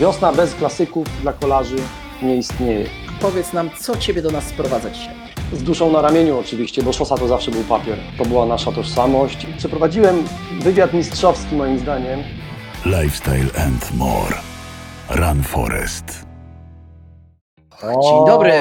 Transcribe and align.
Wiosna 0.00 0.32
bez 0.32 0.54
klasyków 0.54 1.06
dla 1.22 1.32
kolarzy 1.32 1.76
nie 2.22 2.36
istnieje. 2.36 2.86
Powiedz 3.20 3.52
nam, 3.52 3.70
co 3.80 3.96
Ciebie 3.96 4.22
do 4.22 4.30
nas 4.30 4.44
sprowadza 4.44 4.90
dzisiaj? 4.90 5.14
Z 5.52 5.62
duszą 5.62 5.92
na 5.92 6.02
ramieniu 6.02 6.38
oczywiście, 6.38 6.82
bo 6.82 6.92
szosa 6.92 7.16
to 7.16 7.28
zawsze 7.28 7.50
był 7.50 7.62
papier. 7.64 7.98
To 8.18 8.24
była 8.24 8.46
nasza 8.46 8.72
tożsamość. 8.72 9.46
Przeprowadziłem 9.58 10.24
wywiad 10.60 10.92
mistrzowski 10.92 11.54
moim 11.56 11.78
zdaniem. 11.78 12.20
Lifestyle 12.86 13.64
and 13.66 13.94
more. 13.94 14.34
Run 15.10 15.42
Forest. 15.42 16.04
Dzień 17.82 18.26
dobry. 18.26 18.52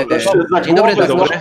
Dzień 0.66 0.76
dobry, 0.76 0.96
Dzień 0.96 1.08
tak. 1.08 1.08
dobry. 1.08 1.40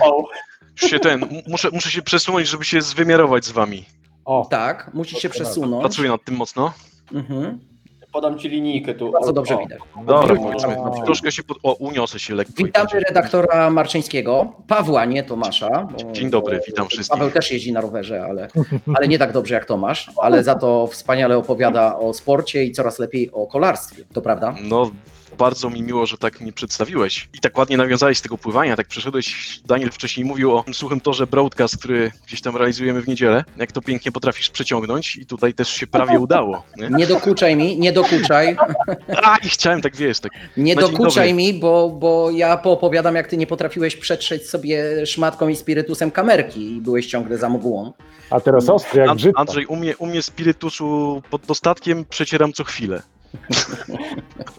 Już 0.81 0.91
się 0.91 0.99
ten, 0.99 1.25
muszę, 1.47 1.69
muszę 1.73 1.91
się 1.91 2.01
przesunąć, 2.01 2.47
żeby 2.47 2.65
się 2.65 2.81
zwymiarować 2.81 3.45
z 3.45 3.51
wami. 3.51 3.85
O, 4.25 4.47
Tak, 4.49 4.91
musisz 4.93 5.19
się 5.19 5.29
przesunąć. 5.29 5.81
Pracuję 5.81 6.09
nad 6.09 6.23
tym 6.23 6.35
mocno. 6.35 6.73
Mhm. 7.13 7.68
Podam 8.11 8.39
ci 8.39 8.49
linijkę 8.49 8.93
tu. 8.93 9.11
Bardzo 9.11 9.33
dobrze 9.33 9.55
O, 9.55 9.59
widać. 9.59 9.79
Dobra, 10.05 10.35
możemy. 10.35 10.75
Troszkę 11.05 11.31
się 11.31 11.43
pod... 11.43 11.57
O, 11.63 11.73
uniosę 11.73 12.19
się 12.19 12.35
lekko. 12.35 12.53
Witamy 12.57 12.89
redaktora 13.07 13.69
Marczyńskiego, 13.69 14.51
Pawła, 14.67 15.05
nie 15.05 15.23
Tomasza. 15.23 15.69
bo- 16.05 16.11
Dzień 16.11 16.29
dobry, 16.29 16.59
witam 16.67 16.85
bo 16.85 16.89
wszystkich. 16.89 17.17
Paweł 17.19 17.31
też 17.31 17.51
jeździ 17.51 17.73
na 17.73 17.81
rowerze, 17.81 18.23
ale, 18.29 18.47
ale 18.95 19.07
nie 19.07 19.19
tak 19.19 19.31
dobrze 19.31 19.53
jak 19.55 19.65
Tomasz, 19.65 20.11
ale 20.21 20.43
za 20.43 20.55
to 20.55 20.87
wspaniale 20.87 21.37
opowiada 21.37 21.99
o 21.99 22.13
sporcie 22.13 22.63
i 22.63 22.71
coraz 22.71 22.99
lepiej 22.99 23.31
o 23.31 23.47
kolarstwie. 23.47 24.03
To 24.13 24.21
prawda? 24.21 24.55
No, 24.63 24.91
bardzo 25.39 25.69
mi 25.69 25.81
miło, 25.83 26.05
że 26.05 26.17
tak 26.17 26.41
mnie 26.41 26.53
przedstawiłeś. 26.53 27.29
I 27.33 27.39
tak 27.39 27.57
ładnie 27.57 27.77
nawiązałeś 27.77 28.17
z 28.17 28.21
tego 28.21 28.37
pływania, 28.37 28.75
tak 28.75 28.87
przeszedłeś, 28.87 29.59
Daniel 29.65 29.91
wcześniej 29.91 30.25
mówił 30.25 30.57
o 30.57 30.63
tym 30.63 30.73
suchym 30.73 31.01
torze 31.01 31.27
broadcast, 31.27 31.77
który 31.77 32.11
gdzieś 32.27 32.41
tam 32.41 32.55
realizujemy 32.57 33.01
w 33.01 33.07
niedzielę. 33.07 33.43
Jak 33.57 33.71
to 33.71 33.81
pięknie 33.81 34.11
potrafisz 34.11 34.49
przeciągnąć 34.49 35.15
i 35.15 35.25
tutaj 35.25 35.53
też 35.53 35.69
się 35.69 35.87
prawie 35.87 36.19
udało. 36.29 36.63
Nie? 36.77 36.89
Nie 36.89 37.07
dokuczaj 37.07 37.55
mi, 37.55 37.79
nie 37.79 37.91
dokuczaj, 37.93 38.55
A, 39.23 39.37
i 39.37 39.49
chciałem 39.49 39.81
tak, 39.81 39.95
wiesz, 39.95 40.19
tak 40.19 40.31
nie 40.57 40.75
dokuczaj 40.75 41.33
mi, 41.33 41.53
bo, 41.53 41.89
bo 41.89 42.31
ja 42.31 42.57
poopowiadam, 42.57 43.15
jak 43.15 43.27
ty 43.27 43.37
nie 43.37 43.47
potrafiłeś 43.47 43.95
przetrzeć 43.95 44.49
sobie 44.49 45.05
szmatką 45.05 45.47
i 45.47 45.55
spirytusem 45.55 46.11
kamerki 46.11 46.75
i 46.75 46.81
byłeś 46.81 47.07
ciągle 47.07 47.37
za 47.37 47.49
mgłą. 47.49 47.93
a 48.29 48.39
teraz 48.39 48.69
ostry 48.69 48.99
jak 48.99 49.09
An- 49.09 49.17
brzydko. 49.17 49.39
Andrzej, 49.41 49.65
u 49.65 49.75
mnie, 49.75 49.97
u 49.97 50.05
mnie 50.05 50.21
spirytusu 50.21 51.21
pod 51.29 51.45
dostatkiem 51.45 52.05
przecieram 52.09 52.53
co 52.53 52.63
chwilę. 52.63 53.01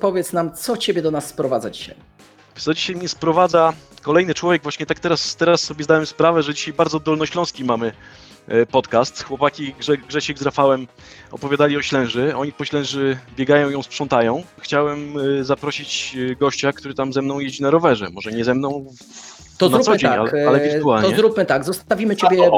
Powiedz 0.01 0.33
nam, 0.33 0.55
co 0.57 0.77
ciebie 0.77 1.03
do 1.03 1.11
nas 1.11 1.27
sprowadza 1.29 1.71
dzisiaj? 1.71 1.95
Co 2.57 2.75
dzisiaj 2.75 2.97
mnie 2.97 3.09
sprowadza 3.09 3.73
kolejny 4.03 4.35
człowiek, 4.35 4.63
właśnie 4.63 4.87
tak 4.87 5.01
teraz, 5.01 5.37
teraz 5.37 5.61
sobie 5.61 5.85
zdałem 5.85 6.07
sprawę, 6.07 6.43
że 6.43 6.55
dzisiaj 6.55 6.75
bardzo 6.75 7.01
dolnośląski 7.01 7.65
mamy 7.65 7.93
e, 8.49 8.67
podcast. 8.67 9.23
Chłopaki 9.23 9.75
Grze, 9.79 9.97
Grzesiek 9.97 10.39
z 10.39 10.43
Rafałem 10.43 10.87
opowiadali 11.31 11.77
o 11.77 11.83
Ślęży, 11.83 12.37
oni 12.37 12.53
po 12.53 12.65
Ślęży 12.65 13.19
biegają 13.37 13.71
i 13.71 13.73
ją 13.73 13.83
sprzątają. 13.83 14.43
Chciałem 14.59 15.15
e, 15.41 15.45
zaprosić 15.45 16.17
e, 16.33 16.35
gościa, 16.37 16.73
który 16.73 16.95
tam 16.95 17.13
ze 17.13 17.23
mną 17.23 17.39
jeździ 17.39 17.63
na 17.63 17.71
rowerze, 17.71 18.11
może 18.11 18.33
nie 18.33 18.45
ze 18.45 18.55
mną 18.55 18.87
To 19.59 19.69
na 19.69 19.77
zróbmy 19.77 19.99
dzień, 19.99 20.11
tak. 20.11 20.35
ale, 20.35 20.49
ale 20.49 20.61
wirtualnie. 20.61 21.11
To 21.11 21.17
zróbmy 21.17 21.47
tak. 21.47 21.65
Zostawimy 21.65 22.17
ciebie, 22.17 22.51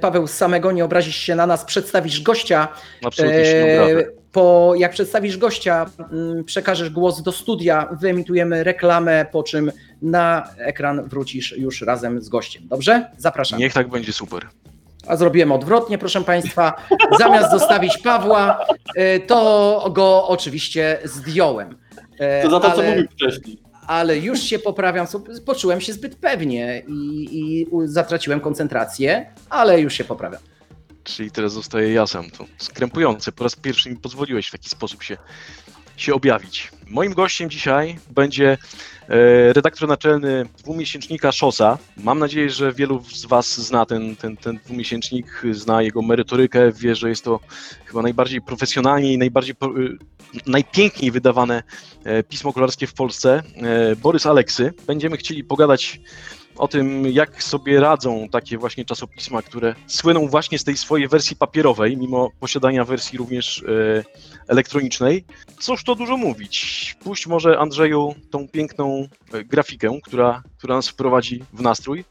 Paweł, 0.00 0.26
samego, 0.26 0.72
nie 0.72 0.84
obrazisz 0.84 1.16
się 1.16 1.34
na 1.34 1.46
nas, 1.46 1.64
przedstawisz 1.64 2.22
gościa. 2.22 2.68
Absolutnie 3.04 3.44
się 3.44 3.64
nie 3.64 3.82
obrażę. 3.82 4.21
Po, 4.32 4.72
jak 4.76 4.92
przedstawisz 4.92 5.38
gościa, 5.38 5.86
mm, 6.12 6.44
przekażesz 6.44 6.90
głos 6.90 7.22
do 7.22 7.32
studia, 7.32 7.88
wyemitujemy 8.00 8.64
reklamę, 8.64 9.26
po 9.32 9.42
czym 9.42 9.72
na 10.02 10.48
ekran 10.58 11.08
wrócisz 11.08 11.52
już 11.58 11.82
razem 11.82 12.20
z 12.22 12.28
gościem. 12.28 12.62
Dobrze? 12.66 13.10
Zapraszam. 13.18 13.58
Niech 13.58 13.72
tak 13.72 13.88
będzie 13.88 14.12
super. 14.12 14.46
A 15.06 15.16
zrobiłem 15.16 15.52
odwrotnie, 15.52 15.98
proszę 15.98 16.20
Państwa. 16.24 16.72
Zamiast 17.18 17.50
zostawić 17.50 17.98
Pawła, 17.98 18.66
e, 18.96 19.20
to 19.20 19.90
go 19.94 20.28
oczywiście 20.28 20.98
zdjąłem. 21.04 21.76
E, 22.18 22.42
To 22.42 22.50
za 22.50 22.60
to, 22.60 22.70
co 22.70 22.72
ale- 22.82 22.90
mówił 22.90 23.06
wcześniej. 23.10 23.58
ale 23.86 24.18
już 24.18 24.40
się 24.40 24.58
poprawiam, 24.58 25.06
poczułem 25.46 25.80
się 25.80 25.92
zbyt 25.92 26.16
pewnie 26.16 26.82
i, 26.88 27.28
i 27.40 27.66
zatraciłem 27.84 28.40
koncentrację, 28.40 29.26
ale 29.50 29.80
już 29.80 29.94
się 29.94 30.04
poprawiam. 30.04 30.40
Czyli 31.04 31.30
teraz 31.30 31.52
zostaje 31.52 31.92
ja 31.92 32.06
sam. 32.06 32.30
To 32.30 32.46
skrępujące. 32.58 33.32
Po 33.32 33.44
raz 33.44 33.56
pierwszy 33.56 33.90
mi 33.90 33.96
pozwoliłeś 33.96 34.48
w 34.48 34.52
taki 34.52 34.68
sposób 34.68 35.02
się, 35.02 35.16
się 35.96 36.14
objawić. 36.14 36.70
Moim 36.86 37.14
gościem 37.14 37.50
dzisiaj 37.50 37.98
będzie 38.10 38.58
e, 39.08 39.52
redaktor 39.52 39.88
naczelny 39.88 40.46
dwumiesięcznika 40.58 41.32
Szosa. 41.32 41.78
Mam 41.96 42.18
nadzieję, 42.18 42.50
że 42.50 42.72
wielu 42.72 43.04
z 43.04 43.26
Was 43.26 43.60
zna 43.60 43.86
ten, 43.86 44.16
ten, 44.16 44.36
ten 44.36 44.58
dwumiesięcznik, 44.64 45.42
zna 45.52 45.82
jego 45.82 46.02
merytorykę, 46.02 46.72
wie, 46.72 46.94
że 46.94 47.08
jest 47.08 47.24
to 47.24 47.40
chyba 47.84 48.02
najbardziej 48.02 48.40
profesjonalnie 48.40 49.12
i 49.12 49.18
najbardziej 49.18 49.54
y, 49.54 49.98
najpiękniej 50.46 51.10
wydawane 51.10 51.62
e, 52.04 52.22
pismo 52.22 52.52
kolarskie 52.52 52.86
w 52.86 52.94
Polsce. 52.94 53.42
E, 53.56 53.96
Borys 53.96 54.26
Aleksy. 54.26 54.72
Będziemy 54.86 55.16
chcieli 55.16 55.44
pogadać 55.44 56.00
o 56.56 56.68
tym, 56.68 57.06
jak 57.06 57.42
sobie 57.42 57.80
radzą 57.80 58.28
takie 58.28 58.58
właśnie 58.58 58.84
czasopisma, 58.84 59.42
które 59.42 59.74
słyną 59.86 60.28
właśnie 60.28 60.58
z 60.58 60.64
tej 60.64 60.76
swojej 60.76 61.08
wersji 61.08 61.36
papierowej, 61.36 61.96
mimo 61.96 62.30
posiadania 62.40 62.84
wersji 62.84 63.18
również 63.18 63.62
e, 63.62 64.04
elektronicznej. 64.48 65.24
Cóż 65.60 65.84
to 65.84 65.94
dużo 65.94 66.16
mówić. 66.16 66.96
Puść 67.04 67.26
może 67.26 67.58
Andrzeju 67.58 68.14
tą 68.30 68.48
piękną 68.48 69.08
e, 69.32 69.44
grafikę, 69.44 69.98
która, 70.02 70.42
która 70.58 70.76
nas 70.76 70.88
wprowadzi 70.88 71.44
w 71.52 71.62
nastrój 71.62 72.04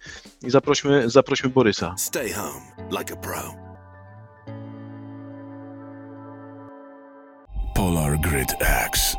i 0.44 0.50
zaprośmy, 0.50 1.09
zaprośmy 1.09 1.50
Borysa. 1.50 1.96
Stay 1.97 2.34
home 2.34 2.62
like 3.00 3.13
a 3.13 3.18
pro. 3.18 3.56
Polar 7.75 8.19
Grid 8.19 8.56
X. 8.59 9.16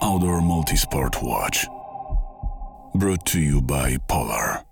Outdoor 0.00 0.42
Multisport 0.42 1.22
Watch. 1.22 1.77
Brought 2.98 3.24
to 3.26 3.38
you 3.38 3.62
by 3.62 3.96
Polar. 4.08 4.64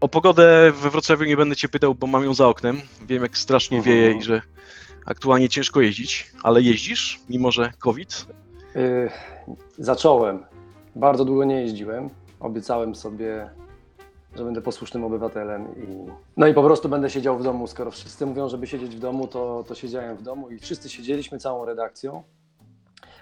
O 0.00 0.08
pogodę 0.08 0.72
we 0.72 0.90
Wrocławiu 0.90 1.24
nie 1.24 1.36
będę 1.36 1.56
Cię 1.56 1.68
pytał, 1.68 1.94
bo 1.94 2.06
mam 2.06 2.24
ją 2.24 2.34
za 2.34 2.48
oknem. 2.48 2.80
Wiem, 3.06 3.22
jak 3.22 3.38
strasznie 3.38 3.82
wieje 3.82 4.12
i 4.12 4.22
że 4.22 4.42
aktualnie 5.04 5.48
ciężko 5.48 5.80
jeździć, 5.80 6.32
ale 6.42 6.62
jeździsz, 6.62 7.20
mimo 7.28 7.50
że 7.52 7.72
COVID. 7.78 8.26
Y, 8.76 9.10
zacząłem. 9.78 10.44
Bardzo 10.96 11.24
długo 11.24 11.44
nie 11.44 11.60
jeździłem. 11.60 12.10
Obiecałem 12.40 12.94
sobie, 12.94 13.50
że 14.36 14.44
będę 14.44 14.62
posłusznym 14.62 15.04
obywatelem 15.04 15.66
i 15.76 16.10
no 16.36 16.46
i 16.46 16.54
po 16.54 16.62
prostu 16.62 16.88
będę 16.88 17.10
siedział 17.10 17.38
w 17.38 17.42
domu. 17.42 17.66
Skoro 17.66 17.90
wszyscy 17.90 18.26
mówią, 18.26 18.48
żeby 18.48 18.66
siedzieć 18.66 18.96
w 18.96 18.98
domu, 18.98 19.26
to, 19.26 19.64
to 19.68 19.74
siedziałem 19.74 20.16
w 20.16 20.22
domu 20.22 20.50
i 20.50 20.58
wszyscy 20.58 20.88
siedzieliśmy 20.88 21.38
całą 21.38 21.64
redakcją. 21.64 22.22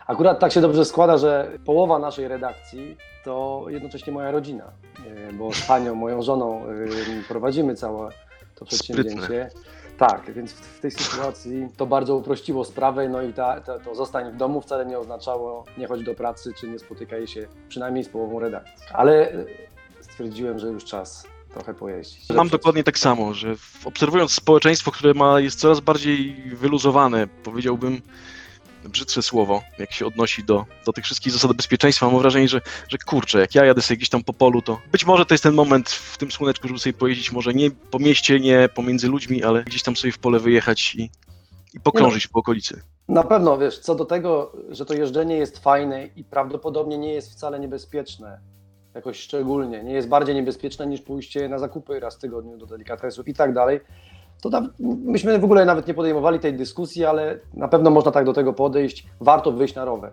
Akurat 0.07 0.41
tak 0.41 0.53
się 0.53 0.61
dobrze 0.61 0.85
składa, 0.85 1.19
że 1.19 1.59
połowa 1.65 1.99
naszej 1.99 2.29
redakcji 2.29 2.97
to 3.25 3.65
jednocześnie 3.69 4.13
moja 4.13 4.31
rodzina, 4.31 4.73
y, 5.31 5.33
bo 5.33 5.53
z 5.53 5.67
panią, 5.67 5.95
moją 5.95 6.23
żoną 6.23 6.69
y, 6.69 7.25
prowadzimy 7.29 7.75
całe 7.75 8.11
to 8.55 8.65
przedsięwzięcie. 8.65 9.51
Tak, 10.09 10.33
więc 10.33 10.53
w, 10.53 10.81
tej 10.81 10.91
sytuacji 10.91 11.69
to 11.77 11.87
bardzo 11.87 12.17
uprościło 12.17 12.65
sprawę, 12.65 13.09
no 13.09 13.23
i 13.23 13.33
ta, 13.33 13.61
ta, 13.61 13.79
to 13.79 13.95
zostań 13.95 14.33
w 14.33 14.37
domu 14.37 14.61
wcale 14.61 14.87
nie 14.87 14.99
oznaczało 14.99 15.65
nie 15.79 15.87
chodź 15.87 16.03
do 16.03 16.15
pracy, 16.15 16.53
czy 16.61 16.69
nie 16.69 16.79
spotykaj 16.79 17.27
się 17.27 17.47
przynajmniej 17.69 18.05
z 18.05 18.09
połową 18.09 18.41
redakcji. 18.41 18.87
Ale 18.93 19.33
y, 19.33 19.47
stwierdziłem, 20.01 20.59
że 20.59 20.67
już 20.67 20.85
czas 20.85 21.27
trochę 21.51 21.75
pojeździć. 21.75 22.31
Mam 22.31 22.49
dokładnie 22.49 22.85
tak 22.85 22.99
samo, 22.99 23.35
że 23.35 23.55
obserwując 23.85 24.33
społeczeństwo, 24.33 24.91
które 24.91 25.15
ma, 25.15 25.41
jest 25.41 25.61
coraz 25.61 25.81
bardziej 25.81 26.35
wyluzowane, 26.55 27.27
powiedziałbym 27.45 28.01
brzydsze 28.89 29.23
słowo, 29.23 29.63
jak 29.79 29.93
się 29.93 30.07
odnosi 30.07 30.45
do, 30.45 30.67
do 30.87 30.93
tych 30.93 31.05
wszystkich 31.05 31.33
zasad 31.33 31.53
bezpieczeństwa, 31.53 32.11
mam 32.11 32.19
wrażenie, 32.19 32.49
że, 32.49 32.61
że 32.89 32.99
kurczę, 32.99 33.41
jak 33.41 33.55
ja 33.55 33.65
jadę 33.65 33.83
sobie 33.83 33.97
gdzieś 33.97 34.09
tam 34.09 34.25
po 34.25 34.33
polu, 34.33 34.63
to 34.63 34.79
być 34.93 35.07
może 35.07 35.27
to 35.27 35.35
jest 35.35 35.45
ten 35.45 35.55
moment 35.55 35.91
w 35.91 36.19
tym 36.19 36.31
słoneczku, 36.31 36.69
żeby 36.69 36.81
sobie 36.81 36.93
pojeździć, 36.93 37.33
może 37.33 37.55
nie 37.55 37.71
po 37.71 37.99
mieście, 37.99 38.41
nie 38.41 38.69
pomiędzy 38.75 39.09
ludźmi, 39.09 39.45
ale 39.45 39.65
gdzieś 39.65 39.83
tam 39.83 39.97
sobie 39.97 40.13
w 40.13 40.19
pole 40.19 40.39
wyjechać 40.39 40.95
i, 40.95 41.11
i 41.75 41.81
pokrążyć 41.81 42.27
po 42.27 42.39
okolicy. 42.39 42.83
Na 43.09 43.23
pewno, 43.23 43.59
wiesz, 43.59 43.79
co 43.79 43.95
do 43.95 44.05
tego, 44.05 44.53
że 44.69 44.87
to 44.87 44.95
jeżdżenie 44.95 45.37
jest 45.37 45.59
fajne 45.59 46.07
i 46.17 46.25
prawdopodobnie 46.25 46.99
nie 46.99 47.13
jest 47.13 47.33
wcale 47.33 47.61
niebezpieczne, 47.61 48.41
jakoś 48.95 49.21
szczególnie, 49.21 49.85
nie 49.85 49.93
jest 49.93 50.09
bardziej 50.09 50.35
niebezpieczne 50.35 50.87
niż 50.87 51.01
pójście 51.01 51.49
na 51.49 51.59
zakupy 51.59 52.01
raz 52.01 52.17
w 52.17 52.19
tygodniu 52.19 52.57
do 52.57 52.67
delikatesów 52.67 53.29
i 53.29 53.35
tak 53.35 53.55
dalej, 53.55 53.81
to 54.51 54.63
myśmy 55.05 55.39
w 55.39 55.45
ogóle 55.45 55.65
nawet 55.65 55.87
nie 55.87 55.95
podejmowali 55.95 56.41
tej 56.41 56.55
dyskusji, 56.55 57.05
ale 57.05 57.39
na 57.55 57.69
pewno 57.69 57.91
można 57.91 58.13
tak 58.13 58.25
do 58.25 58.33
tego 58.33 58.53
podejść, 58.53 59.07
warto 59.21 59.53
wyjść 59.53 59.75
na 59.75 59.85
rower. 59.85 60.11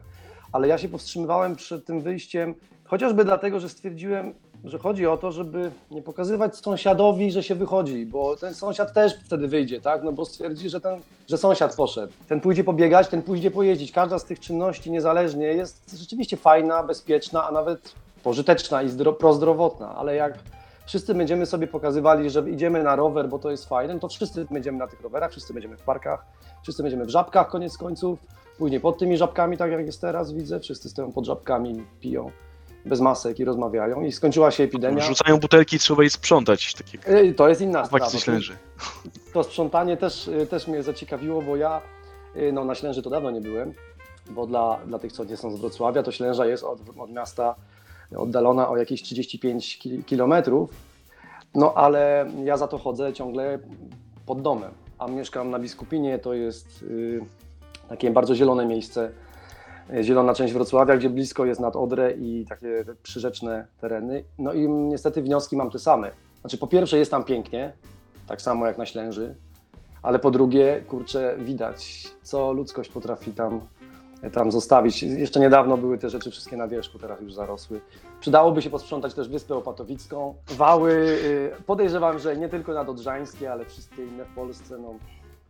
Ale 0.51 0.67
ja 0.67 0.77
się 0.77 0.89
powstrzymywałem 0.89 1.55
przed 1.55 1.85
tym 1.85 2.01
wyjściem, 2.01 2.55
chociażby 2.85 3.25
dlatego, 3.25 3.59
że 3.59 3.69
stwierdziłem, 3.69 4.33
że 4.63 4.79
chodzi 4.79 5.07
o 5.07 5.17
to, 5.17 5.31
żeby 5.31 5.71
nie 5.91 6.01
pokazywać 6.01 6.57
sąsiadowi, 6.57 7.31
że 7.31 7.43
się 7.43 7.55
wychodzi, 7.55 8.05
bo 8.05 8.35
ten 8.35 8.53
sąsiad 8.53 8.93
też 8.93 9.19
wtedy 9.25 9.47
wyjdzie, 9.47 9.81
tak? 9.81 10.03
No 10.03 10.11
bo 10.11 10.25
stwierdzi, 10.25 10.69
że 10.69 10.81
ten, 10.81 10.99
że 11.29 11.37
sąsiad 11.37 11.75
poszedł. 11.75 12.13
Ten 12.27 12.41
pójdzie 12.41 12.63
pobiegać, 12.63 13.07
ten 13.07 13.21
pójdzie 13.21 13.51
pojeździć. 13.51 13.91
Każda 13.91 14.19
z 14.19 14.25
tych 14.25 14.39
czynności 14.39 14.91
niezależnie 14.91 15.45
jest 15.45 15.99
rzeczywiście 15.99 16.37
fajna, 16.37 16.83
bezpieczna, 16.83 17.47
a 17.47 17.51
nawet 17.51 17.93
pożyteczna 18.23 18.83
i 18.83 18.89
zdro, 18.89 19.13
prozdrowotna, 19.13 19.95
ale 19.95 20.15
jak 20.15 20.33
wszyscy 20.89 21.13
będziemy 21.13 21.45
sobie 21.45 21.67
pokazywali, 21.67 22.29
że 22.29 22.49
idziemy 22.49 22.83
na 22.83 22.95
rower, 22.95 23.29
bo 23.29 23.39
to 23.39 23.51
jest 23.51 23.69
fajne, 23.69 23.93
no 23.93 23.99
to 23.99 24.07
wszyscy 24.07 24.45
będziemy 24.51 24.77
na 24.77 24.87
tych 24.87 25.01
rowerach, 25.01 25.31
wszyscy 25.31 25.53
będziemy 25.53 25.77
w 25.77 25.81
parkach, 25.81 26.25
wszyscy 26.63 26.83
będziemy 26.83 27.05
w 27.05 27.09
żabkach 27.09 27.49
koniec 27.49 27.77
końców, 27.77 28.19
później 28.57 28.79
pod 28.79 28.97
tymi 28.97 29.17
żabkami, 29.17 29.57
tak 29.57 29.71
jak 29.71 29.85
jest 29.85 30.01
teraz, 30.01 30.33
widzę, 30.33 30.59
wszyscy 30.59 30.89
stoją 30.89 31.11
pod 31.11 31.25
żabkami, 31.25 31.85
piją 31.99 32.31
bez 32.85 33.01
masek 33.01 33.39
i 33.39 33.45
rozmawiają 33.45 34.01
i 34.01 34.11
skończyła 34.11 34.51
się 34.51 34.63
epidemia. 34.63 35.03
Rzucają 35.03 35.37
butelki, 35.37 35.79
trzeba 35.79 36.03
je 36.03 36.09
sprzątać. 36.09 36.73
Tak 36.73 36.93
jak 36.93 37.09
Y, 37.09 37.33
To 37.33 37.49
jest 37.49 37.61
inna 37.61 37.85
sprawa. 37.85 38.09
ze 38.09 38.19
Ślęży. 38.19 38.57
To 39.33 39.43
sprzątanie 39.43 39.97
też, 39.97 40.27
y, 40.27 40.47
też 40.47 40.67
mnie 40.67 40.83
zaciekawiło, 40.83 41.41
bo 41.41 41.55
ja 41.55 41.81
y, 42.35 42.51
no, 42.53 42.65
na 42.65 42.75
Ślęży 42.75 43.03
to 43.03 43.09
dawno 43.09 43.31
nie 43.31 43.41
byłem, 43.41 43.73
bo 44.29 44.47
dla, 44.47 44.79
dla 44.87 44.99
tych, 44.99 45.11
co 45.11 45.23
nie 45.23 45.37
są 45.37 45.51
z 45.51 45.59
Wrocławia, 45.59 46.03
to 46.03 46.11
Ślęża 46.11 46.45
jest 46.45 46.63
od, 46.63 46.79
od 46.97 47.11
miasta 47.11 47.55
oddalona 48.17 48.69
o 48.69 48.77
jakieś 48.77 49.01
35 49.03 49.77
ki- 49.79 50.03
kilometrów, 50.03 50.69
no 51.55 51.73
ale 51.73 52.31
ja 52.43 52.57
za 52.57 52.67
to 52.67 52.77
chodzę 52.77 53.13
ciągle 53.13 53.59
pod 54.25 54.41
domem, 54.41 54.71
a 54.99 55.07
mieszkam 55.07 55.49
na 55.51 55.59
Biskupinie, 55.59 56.19
to 56.19 56.33
jest 56.33 56.81
y, 56.83 57.21
takie 57.89 58.11
bardzo 58.11 58.35
zielone 58.35 58.65
miejsce, 58.65 59.11
y, 59.93 60.03
zielona 60.03 60.33
część 60.33 60.53
Wrocławia, 60.53 60.97
gdzie 60.97 61.09
blisko 61.09 61.45
jest 61.45 61.61
nad 61.61 61.75
Odrę 61.75 62.11
i 62.11 62.45
takie 62.49 62.85
przyrzeczne 63.03 63.67
tereny. 63.81 64.23
No 64.37 64.53
i 64.53 64.69
niestety 64.69 65.21
wnioski 65.21 65.55
mam 65.57 65.71
te 65.71 65.79
same. 65.79 66.11
Znaczy 66.41 66.57
po 66.57 66.67
pierwsze 66.67 66.97
jest 66.97 67.11
tam 67.11 67.23
pięknie, 67.23 67.73
tak 68.27 68.41
samo 68.41 68.67
jak 68.67 68.77
na 68.77 68.85
Ślęży, 68.85 69.35
ale 70.01 70.19
po 70.19 70.31
drugie, 70.31 70.81
kurczę, 70.87 71.35
widać, 71.39 72.07
co 72.21 72.53
ludzkość 72.53 72.89
potrafi 72.89 73.31
tam, 73.31 73.61
tam 74.33 74.51
zostawić. 74.51 75.03
Jeszcze 75.03 75.39
niedawno 75.39 75.77
były 75.77 75.97
te 75.97 76.09
rzeczy 76.09 76.31
wszystkie 76.31 76.57
na 76.57 76.67
wierzchu, 76.67 76.99
teraz 76.99 77.21
już 77.21 77.33
zarosły. 77.33 77.81
Przydałoby 78.19 78.61
się 78.61 78.69
posprzątać 78.69 79.13
też 79.13 79.29
Wyspę 79.29 79.55
Opatowicką. 79.55 80.35
Wały, 80.47 80.91
y, 80.91 81.63
podejrzewam, 81.65 82.19
że 82.19 82.37
nie 82.37 82.49
tylko 82.49 82.73
nadodrzańskie, 82.73 83.51
ale 83.51 83.65
wszystkie 83.65 84.05
inne 84.05 84.25
w 84.25 84.35
Polsce. 84.35 84.77
No, 84.77 84.93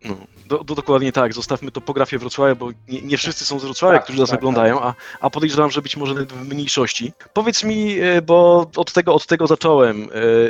No, 0.06 0.16
do, 0.48 0.63
do, 0.63 0.75
dokładnie 0.75 1.12
tak, 1.12 1.34
zostawmy 1.34 1.72
topografię 1.72 2.19
Wrocławia, 2.19 2.56
bo 2.56 2.69
nie, 2.88 3.01
nie 3.01 3.18
wszyscy 3.18 3.46
są 3.46 3.60
z 3.60 3.63
Wrocławia, 3.63 3.98
Tak, 3.98 4.04
którzy 4.04 4.19
nas 4.19 4.30
tak, 4.30 4.40
oglądają, 4.40 4.81
a, 4.81 4.96
a 5.22 5.30
podejrzewam, 5.30 5.72
że 5.72 5.81
być 5.81 5.98
może 5.98 6.13
w 6.13 6.50
mniejszości. 6.50 7.13
Powiedz 7.34 7.63
mi, 7.63 8.00
e, 8.00 8.22
bo 8.22 8.69
od 8.75 8.94
tego, 8.94 9.13
od 9.13 9.25
tego 9.25 9.48
zacząłem, 9.48 10.04
e, 10.04 10.07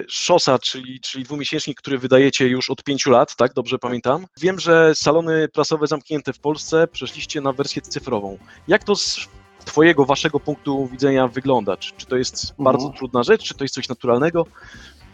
Szosa, 0.08 0.60
czyli, 0.60 1.00
czyli 1.00 1.24
dwumiesięcznik, 1.24 1.78
który 1.78 1.98
wydajecie 1.98 2.48
już 2.48 2.70
od 2.70 2.84
pięciu 2.84 3.12
lat, 3.12 3.36
tak, 3.36 3.54
dobrze 3.54 3.80
pamiętam. 3.80 4.26
Wiem, 4.40 4.60
że 4.60 4.96
salony 4.96 5.48
prasowe 5.48 5.88
zamknięte 5.88 6.34
w 6.34 6.40
Polsce 6.40 6.88
przeszliście 6.88 7.42
na 7.42 7.54
wersję 7.54 7.82
cyfrową. 7.82 8.38
Jak 8.68 8.84
to 8.84 8.96
z 8.96 9.28
twojego, 9.66 10.06
waszego 10.06 10.40
punktu 10.40 10.88
widzenia 10.88 11.28
wygląda? 11.28 11.78
Czy, 11.78 11.92
czy 11.98 12.06
to 12.06 12.18
jest 12.18 12.54
bardzo 12.60 12.90
trudna 12.90 13.24
rzecz, 13.24 13.44
czy 13.44 13.54
to 13.54 13.64
jest 13.64 13.74
coś 13.74 13.90
naturalnego? 13.90 14.46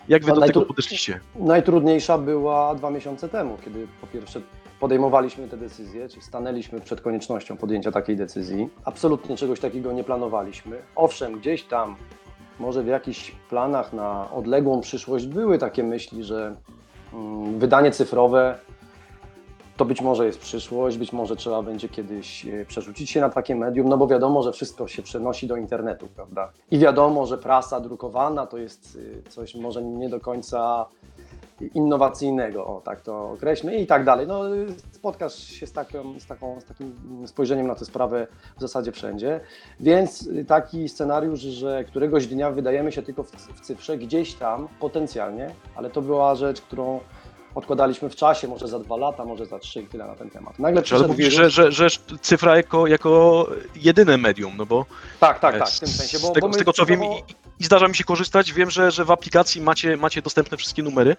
Jak 0.07 0.25
wy 0.25 0.31
do 0.33 0.41
tego 0.41 0.59
najtru- 0.61 0.67
podeszliście? 0.67 1.19
Najtrudniejsza 1.35 2.17
była 2.17 2.75
dwa 2.75 2.91
miesiące 2.91 3.29
temu, 3.29 3.57
kiedy 3.65 3.87
po 4.01 4.07
pierwsze 4.07 4.41
podejmowaliśmy 4.79 5.47
te 5.47 5.57
decyzje, 5.57 6.09
czy 6.09 6.21
stanęliśmy 6.21 6.81
przed 6.81 7.01
koniecznością 7.01 7.57
podjęcia 7.57 7.91
takiej 7.91 8.15
decyzji. 8.15 8.69
Absolutnie 8.85 9.37
czegoś 9.37 9.59
takiego 9.59 9.91
nie 9.91 10.03
planowaliśmy. 10.03 10.77
Owszem, 10.95 11.39
gdzieś 11.39 11.63
tam, 11.63 11.95
może 12.59 12.83
w 12.83 12.87
jakichś 12.87 13.31
planach 13.49 13.93
na 13.93 14.31
odległą 14.31 14.81
przyszłość 14.81 15.27
były 15.27 15.57
takie 15.57 15.83
myśli, 15.83 16.23
że 16.23 16.55
mm, 17.13 17.59
wydanie 17.59 17.91
cyfrowe 17.91 18.59
to 19.77 19.86
być 19.86 20.01
może 20.01 20.25
jest 20.25 20.39
przyszłość, 20.39 20.98
być 20.98 21.13
może 21.13 21.36
trzeba 21.36 21.62
będzie 21.62 21.89
kiedyś 21.89 22.45
e, 22.45 22.66
przerzucić 22.66 23.10
się 23.10 23.22
na 23.22 23.30
takie 23.30 23.56
medium, 23.56 23.89
no 23.89 23.98
bo 23.98 24.07
wiadomo, 24.07 24.44
że 24.44 24.51
wszystko 24.51 24.88
się 24.88 25.04
przenosi 25.04 25.48
do 25.48 25.56
internetu, 25.56 26.07
prawda? 26.16 26.51
I 26.72 26.80
wiadomo, 26.80 27.25
że 27.25 27.38
prasa 27.38 27.80
drukowana 27.80 28.48
to 28.48 28.57
jest 28.57 28.98
e, 29.27 29.30
coś 29.30 29.56
może 29.56 29.83
nie 29.83 30.10
do 30.10 30.19
końca 30.19 30.86
innowacyjnego, 31.74 32.68
o 32.68 32.81
tak 32.81 33.01
to 33.01 33.31
określmy 33.31 33.77
i 33.77 33.88
tak 33.88 34.04
dalej. 34.04 34.27
No, 34.27 34.42
spotkasz 34.92 35.36
się 35.36 35.68
z, 35.68 35.72
z, 36.19 36.25
taką, 36.27 36.62
z 36.62 36.66
takim 36.66 36.94
spojrzeniem 37.27 37.68
na 37.68 37.75
tę 37.75 37.86
sprawę 37.86 38.27
w 38.57 38.62
zasadzie 38.62 38.92
wszędzie, 38.92 39.39
więc 39.80 40.30
taki 40.48 40.89
scenariusz, 40.89 41.39
że 41.39 41.83
któregoś 41.83 42.27
dnia 42.27 42.51
wydajemy 42.51 42.92
się 42.92 43.01
tylko 43.01 43.24
w, 43.24 43.31
w 43.31 43.62
cyfrze, 43.62 43.98
gdzieś 43.98 44.33
tam 44.33 44.68
potencjalnie, 44.80 45.50
ale 45.75 45.89
to 45.89 46.01
była 46.01 46.36
rzecz, 46.36 46.62
którą 46.62 47.00
odkładaliśmy 47.55 48.09
w 48.09 48.15
czasie, 48.15 48.47
może 48.47 48.67
za 48.67 48.79
dwa 48.79 48.97
lata, 48.97 49.25
może 49.25 49.45
za 49.45 49.59
trzy 49.59 49.81
i 49.81 49.87
tyle 49.87 50.07
na 50.07 50.15
ten 50.15 50.29
temat. 50.29 50.59
Nagle 50.59 50.81
ale 50.91 51.07
mówisz, 51.07 51.33
że, 51.33 51.49
że, 51.49 51.71
że 51.71 51.87
cyfra 52.21 52.57
jako, 52.57 52.87
jako 52.87 53.47
jedyne 53.75 54.17
medium, 54.17 54.53
no 54.57 54.65
bo 54.65 54.85
Tak, 55.19 55.39
tak, 55.39 55.59
tak, 55.59 55.69
z, 55.69 55.77
w 55.77 55.79
tym 55.79 55.89
sensie, 55.89 56.19
bo, 56.19 56.27
z, 56.27 56.33
tego, 56.33 56.47
bo 56.47 56.53
z 56.53 56.55
my 56.55 56.59
tego 56.59 56.73
co 56.73 56.85
wiem 56.85 57.03
i, 57.03 57.07
i 57.59 57.63
zdarza 57.63 57.87
mi 57.87 57.95
się 57.95 58.03
korzystać, 58.03 58.53
wiem, 58.53 58.71
że, 58.71 58.91
że 58.91 59.05
w 59.05 59.11
aplikacji 59.11 59.61
macie, 59.61 59.97
macie 59.97 60.21
dostępne 60.21 60.57
wszystkie 60.57 60.83
numery. 60.83 61.15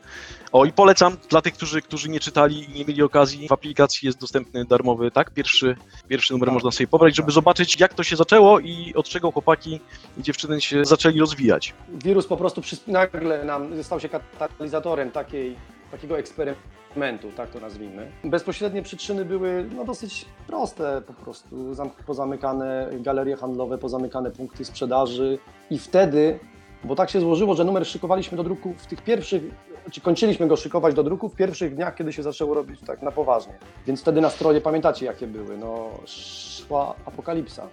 O 0.52 0.64
i 0.64 0.72
polecam 0.72 1.16
dla 1.28 1.42
tych, 1.42 1.54
którzy, 1.54 1.82
którzy 1.82 2.08
nie 2.08 2.20
czytali 2.20 2.70
i 2.70 2.78
nie 2.78 2.84
mieli 2.84 3.02
okazji, 3.02 3.48
w 3.48 3.52
aplikacji 3.52 4.06
jest 4.06 4.18
dostępny 4.20 4.64
darmowy, 4.64 5.10
tak? 5.10 5.30
Pierwszy, 5.30 5.76
pierwszy 6.08 6.32
numer 6.32 6.46
Tak. 6.46 6.54
można 6.54 6.70
sobie 6.70 6.86
pobrać, 6.86 7.16
żeby 7.16 7.26
Tak. 7.26 7.34
zobaczyć 7.34 7.80
jak 7.80 7.94
to 7.94 8.02
się 8.02 8.16
zaczęło 8.16 8.60
i 8.60 8.92
od 8.96 9.08
czego 9.08 9.32
chłopaki 9.32 9.80
i 10.18 10.22
dziewczyny 10.22 10.60
się 10.60 10.84
zaczęli 10.84 11.20
rozwijać. 11.20 11.74
wirus 11.88 12.26
po 12.26 12.36
prostu 12.36 12.60
przysp- 12.60 12.88
nagle 12.88 13.44
nam 13.44 13.82
stał 13.84 14.00
się 14.00 14.08
katalizatorem 14.08 15.10
takiej, 15.10 15.56
takiego 15.90 16.18
eksperymentu, 16.18 17.32
tak 17.36 17.50
to 17.50 17.60
nazwijmy. 17.60 18.10
Bezpośrednie 18.24 18.82
przyczyny 18.82 19.24
były 19.24 19.68
no, 19.76 19.84
dosyć 19.84 20.26
proste, 20.46 21.02
po 21.06 21.12
prostu 21.12 21.74
Zam- 21.74 21.90
pozamykane 22.06 22.90
galerie 23.00 23.36
handlowe, 23.36 23.78
pozamykane 23.78 24.30
punkty 24.30 24.64
sprzedaży 24.64 25.38
i 25.70 25.78
wtedy, 25.78 26.38
bo 26.84 26.94
tak 26.96 27.10
się 27.10 27.20
złożyło, 27.20 27.54
że 27.54 27.64
numer 27.64 27.86
szykowaliśmy 27.86 28.36
do 28.36 28.44
druku 28.44 28.74
w 28.78 28.86
tych 28.86 29.02
pierwszych, 29.02 29.42
czy 29.90 30.00
kończyliśmy 30.00 30.46
go 30.46 30.56
szykować 30.56 30.94
do 30.94 31.02
druku 31.02 31.28
w 31.28 31.34
pierwszych 31.34 31.74
dniach, 31.74 31.94
kiedy 31.94 32.12
się 32.12 32.22
zaczęło 32.22 32.54
robić 32.54 32.80
tak 32.86 33.02
na 33.02 33.12
poważnie. 33.12 33.52
Więc 33.86 34.00
wtedy 34.00 34.20
nastroje, 34.20 34.60
pamiętacie 34.60 35.06
jakie 35.06 35.26
były, 35.26 35.56
no 35.56 35.90
szła 36.06 36.94
apokalipsa 37.06 37.68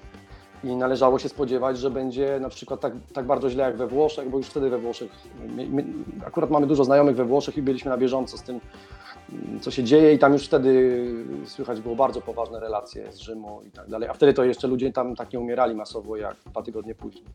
i 0.63 0.75
należało 0.75 1.19
się 1.19 1.29
spodziewać, 1.29 1.77
że 1.77 1.91
będzie 1.91 2.39
na 2.39 2.49
przykład 2.49 2.79
tak, 2.79 2.93
tak 3.13 3.25
bardzo 3.25 3.49
źle 3.49 3.63
jak 3.63 3.77
we 3.77 3.87
Włoszech, 3.87 4.29
bo 4.29 4.37
już 4.37 4.47
wtedy 4.47 4.69
we 4.69 4.77
Włoszech, 4.77 5.11
my, 5.55 5.65
my, 5.65 5.83
akurat 6.25 6.49
mamy 6.49 6.67
dużo 6.67 6.83
znajomych 6.83 7.15
we 7.15 7.25
Włoszech 7.25 7.57
i 7.57 7.61
byliśmy 7.61 7.91
na 7.91 7.97
bieżąco 7.97 8.37
z 8.37 8.43
tym, 8.43 8.59
mm, 9.29 9.59
co 9.59 9.71
się 9.71 9.83
dzieje 9.83 10.13
i 10.13 10.19
tam 10.19 10.33
już 10.33 10.45
wtedy 10.45 11.05
słychać 11.45 11.81
było 11.81 11.95
bardzo 11.95 12.21
poważne 12.21 12.59
relacje 12.59 13.11
z 13.11 13.17
Rzymu 13.17 13.61
i 13.67 13.71
tak 13.71 13.89
dalej, 13.89 14.09
a 14.09 14.13
wtedy 14.13 14.33
to 14.33 14.43
jeszcze 14.43 14.67
ludzie 14.67 14.91
tam 14.91 15.15
tak 15.15 15.33
nie 15.33 15.39
umierali 15.39 15.75
masowo 15.75 16.17
jak 16.17 16.37
dwa 16.45 16.61
tygodnie 16.61 16.95
później. 16.95 17.25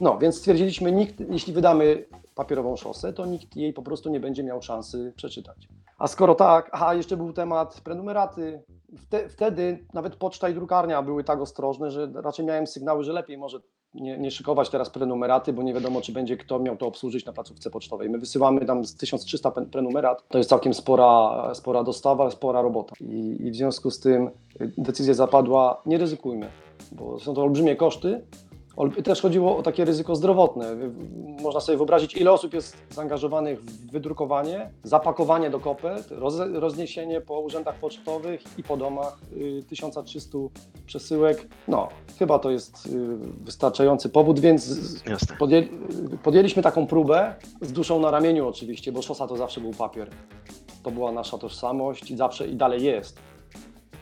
No, 0.00 0.18
więc 0.18 0.36
stwierdziliśmy, 0.36 0.92
nikt, 0.92 1.14
jeśli 1.30 1.52
wydamy 1.52 2.06
papierową 2.34 2.76
szosę, 2.76 3.12
to 3.12 3.26
nikt 3.26 3.56
jej 3.56 3.72
po 3.72 3.82
prostu 3.82 4.10
nie 4.10 4.20
będzie 4.20 4.42
miał 4.42 4.62
szansy 4.62 5.12
przeczytać. 5.16 5.68
A 5.98 6.06
skoro 6.06 6.34
tak, 6.34 6.70
aha, 6.72 6.94
jeszcze 6.94 7.16
był 7.16 7.32
temat 7.32 7.80
prenumeraty. 7.80 8.62
Wte, 8.96 9.28
wtedy 9.28 9.86
nawet 9.94 10.16
poczta 10.16 10.48
i 10.48 10.54
drukarnia 10.54 11.02
były 11.02 11.24
tak 11.24 11.40
ostrożne, 11.40 11.90
że 11.90 12.12
raczej 12.14 12.46
miałem 12.46 12.66
sygnały, 12.66 13.04
że 13.04 13.12
lepiej 13.12 13.38
może 13.38 13.60
nie, 13.94 14.18
nie 14.18 14.30
szykować 14.30 14.70
teraz 14.70 14.90
prenumeraty, 14.90 15.52
bo 15.52 15.62
nie 15.62 15.74
wiadomo, 15.74 16.00
czy 16.00 16.12
będzie 16.12 16.36
kto 16.36 16.58
miał 16.58 16.76
to 16.76 16.86
obsłużyć 16.86 17.26
na 17.26 17.32
placówce 17.32 17.70
pocztowej. 17.70 18.10
My 18.10 18.18
wysyłamy 18.18 18.66
tam 18.66 18.84
z 18.84 18.96
1300 18.96 19.50
pen- 19.50 19.66
prenumerat, 19.66 20.28
to 20.28 20.38
jest 20.38 20.50
całkiem 20.50 20.74
spora, 20.74 21.50
spora 21.54 21.84
dostawa, 21.84 22.30
spora 22.30 22.62
robota. 22.62 22.94
I, 23.00 23.36
I 23.46 23.50
w 23.50 23.56
związku 23.56 23.90
z 23.90 24.00
tym 24.00 24.30
decyzja 24.78 25.14
zapadła, 25.14 25.82
nie 25.86 25.98
ryzykujmy, 25.98 26.48
bo 26.92 27.18
są 27.18 27.34
to 27.34 27.42
olbrzymie 27.42 27.76
koszty, 27.76 28.26
Też 29.04 29.22
chodziło 29.22 29.56
o 29.56 29.62
takie 29.62 29.84
ryzyko 29.84 30.16
zdrowotne. 30.16 30.76
Można 31.42 31.60
sobie 31.60 31.78
wyobrazić, 31.78 32.16
ile 32.16 32.32
osób 32.32 32.54
jest 32.54 32.76
zaangażowanych 32.90 33.62
w 33.62 33.90
wydrukowanie, 33.90 34.70
zapakowanie 34.82 35.50
do 35.50 35.60
kopet, 35.60 36.08
roz, 36.10 36.34
rozniesienie 36.52 37.20
po 37.20 37.40
urzędach 37.40 37.74
pocztowych 37.74 38.58
i 38.58 38.62
po 38.62 38.76
domach 38.76 39.18
y, 39.36 39.62
1300 39.68 40.38
przesyłek. 40.86 41.48
No, 41.68 41.88
chyba 42.18 42.38
to 42.38 42.50
jest 42.50 42.86
y, 42.86 43.16
wystarczający 43.44 44.08
powód, 44.08 44.40
więc 44.40 44.80
podjęliśmy 46.22 46.62
taką 46.62 46.86
próbę 46.86 47.34
z 47.60 47.72
duszą 47.72 48.00
na 48.00 48.10
ramieniu 48.10 48.48
oczywiście, 48.48 48.92
bo 48.92 49.02
szosa 49.02 49.26
to 49.26 49.36
zawsze 49.36 49.60
był 49.60 49.72
papier. 49.72 50.10
To 50.82 50.90
była 50.90 51.12
nasza 51.12 51.38
tożsamość 51.38 52.10
i 52.10 52.16
zawsze 52.16 52.48
i 52.48 52.56
dalej 52.56 52.82
jest. 52.82 53.18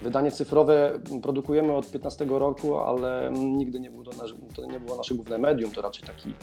Wydanie 0.03 0.33
cyfrowe 0.33 1.01
produkujemy 1.23 1.73
od 1.73 1.91
15 1.91 2.27
roku, 2.29 2.79
ale 2.79 3.31
nigdy 3.33 3.81
nie, 3.81 3.91
był 3.91 4.05
to, 4.05 4.11
nasz, 4.11 4.35
to 4.55 4.67
nie 4.67 4.81
było 4.81 4.97
nasze 4.97 5.15
główne 5.15 5.39
medium, 5.39 5.71
to 5.71 5.83
raczej 5.83 6.05
taki 6.05 6.35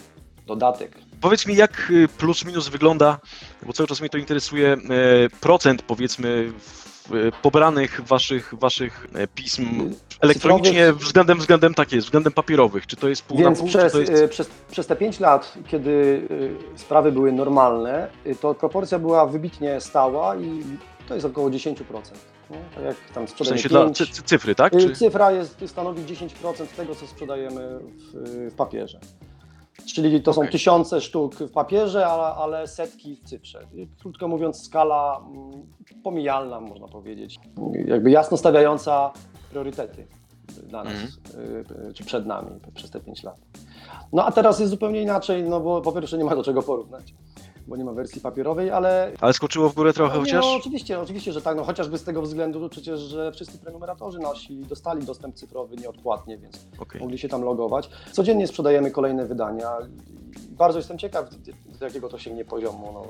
dodatek. 0.48 0.98
Powiedz 1.22 1.48
mi, 1.48 1.56
jak 1.56 1.92
y, 1.92 2.08
plus 2.08 2.46
minus 2.46 2.68
wygląda, 2.68 3.20
bo 3.66 3.74
cały 3.74 3.88
czas 3.88 4.00
mnie 4.00 4.10
to 4.10 4.18
interesuje, 4.18 4.74
e, 4.74 4.78
procent 5.42 5.82
powiedzmy 5.82 6.54
e, 7.12 7.32
pobranych 7.42 8.02
waszych, 8.02 8.54
waszych 8.60 9.08
pism 9.36 9.94
elektronicznie 10.22 10.72
Cyfrowych. 10.72 11.04
względem, 11.04 11.38
względem 11.38 11.74
tak 11.74 11.92
jest, 11.92 12.08
względem 12.08 12.34
papierowych. 12.34 12.88
Czy 12.88 12.96
to 12.96 13.10
jest 13.10 13.24
pół 13.24 13.38
Więc 13.38 13.58
na 13.58 13.62
pół, 13.62 13.68
przez, 13.68 13.94
jest... 13.94 14.12
y, 14.12 14.28
przez, 14.28 14.50
przez 14.72 14.88
te 14.88 14.96
5 14.96 15.20
lat, 15.20 15.54
kiedy 15.68 15.92
y, 16.32 16.80
sprawy 16.80 17.12
były 17.12 17.32
normalne, 17.32 18.08
y, 18.26 18.36
to 18.36 18.54
proporcja 18.54 19.00
była 19.00 19.26
wybitnie 19.26 19.82
stała 19.82 20.36
i 20.36 20.64
to 21.08 21.16
jest 21.16 21.26
około 21.26 21.50
10%. 21.50 21.76
Nie? 22.52 22.76
Tak 22.76 22.84
jak 22.84 22.96
tam 23.14 23.28
W 23.28 23.48
sensie 23.48 23.70
dla 23.70 23.84
5, 23.84 23.98
cy, 23.98 24.08
cy- 24.08 24.24
cyfry, 24.24 24.56
tak? 24.56 24.74
y, 24.74 24.78
Czy... 24.78 24.96
Cyfra 24.96 25.32
jest, 25.32 25.58
stanowi 25.68 26.02
10% 26.04 26.66
tego, 26.68 26.96
co 26.96 27.08
sprzedajemy 27.08 27.80
w, 27.80 28.50
w 28.52 28.56
papierze. 28.56 29.00
Czyli 29.86 30.22
to 30.22 30.34
są 30.34 30.42
Okej. 30.42 30.52
tysiące 30.52 31.02
sztuk 31.02 31.36
w 31.36 31.52
papierze, 31.52 32.08
ale, 32.08 32.24
ale 32.24 32.68
setki 32.68 33.16
w 33.16 33.24
cyfrze. 33.24 33.68
Krótko 34.02 34.28
mówiąc, 34.28 34.64
skala 34.66 35.22
mm, 35.34 35.52
pomijalna, 36.04 36.60
można 36.60 36.88
powiedzieć. 36.88 37.40
Jakby 37.86 38.12
jasno 38.12 38.38
stawiająca 38.38 39.12
priorytety 39.50 40.08
dla 40.64 40.84
nas, 40.84 40.94
y, 41.90 41.94
czy 41.94 42.04
przed 42.04 42.26
nami 42.26 42.50
przez 42.74 42.92
te 42.92 43.00
5 43.00 43.24
lat. 43.24 43.38
No 44.14 44.26
a 44.26 44.32
teraz 44.32 44.60
jest 44.60 44.70
zupełnie 44.70 45.02
inaczej, 45.02 45.44
no 45.44 45.60
bo 45.60 45.82
po 45.82 45.92
pierwsze 45.92 46.18
nie 46.18 46.24
ma 46.24 46.36
do 46.36 46.44
czego 46.44 46.62
porównać, 46.62 47.14
bo 47.72 47.78
nie 47.78 47.86
ma 47.86 47.94
wersji 47.94 48.22
papierowej, 48.22 48.72
ale 48.72 49.12
Ale 49.22 49.34
skoczyło 49.34 49.70
w 49.70 49.76
górę 49.76 49.94
trochę 49.94 50.14
no, 50.14 50.20
chociaż? 50.20 50.46
No, 50.46 50.54
oczywiście, 50.54 51.00
oczywiście, 51.00 51.34
że 51.34 51.42
tak, 51.42 51.58
no 51.58 51.64
chociażby 51.64 51.98
z 51.98 52.04
tego 52.04 52.22
względu 52.22 52.70
przecież, 52.70 53.00
że 53.00 53.32
wszyscy 53.32 53.58
prenumeratorzy 53.58 54.20
nasi 54.20 54.58
dostali 54.58 55.06
dostęp 55.06 55.36
cyfrowy 55.36 55.76
nieodpłatnie, 55.76 56.38
więc 56.38 56.68
Okej. 56.80 57.02
mogli 57.02 57.18
się 57.18 57.30
tam 57.30 57.44
logować. 57.44 57.90
Codziennie 58.12 58.48
sprzedajemy 58.48 58.92
kolejne 58.92 59.26
wydania. 59.26 59.78
Bardzo 60.50 60.80
jestem 60.80 60.98
ciekaw, 60.98 61.30
do 61.80 61.86
jakiego 61.86 62.10
to 62.10 62.18
sięgnie 62.18 62.46
poziomu. 62.46 62.90
No. 62.94 63.04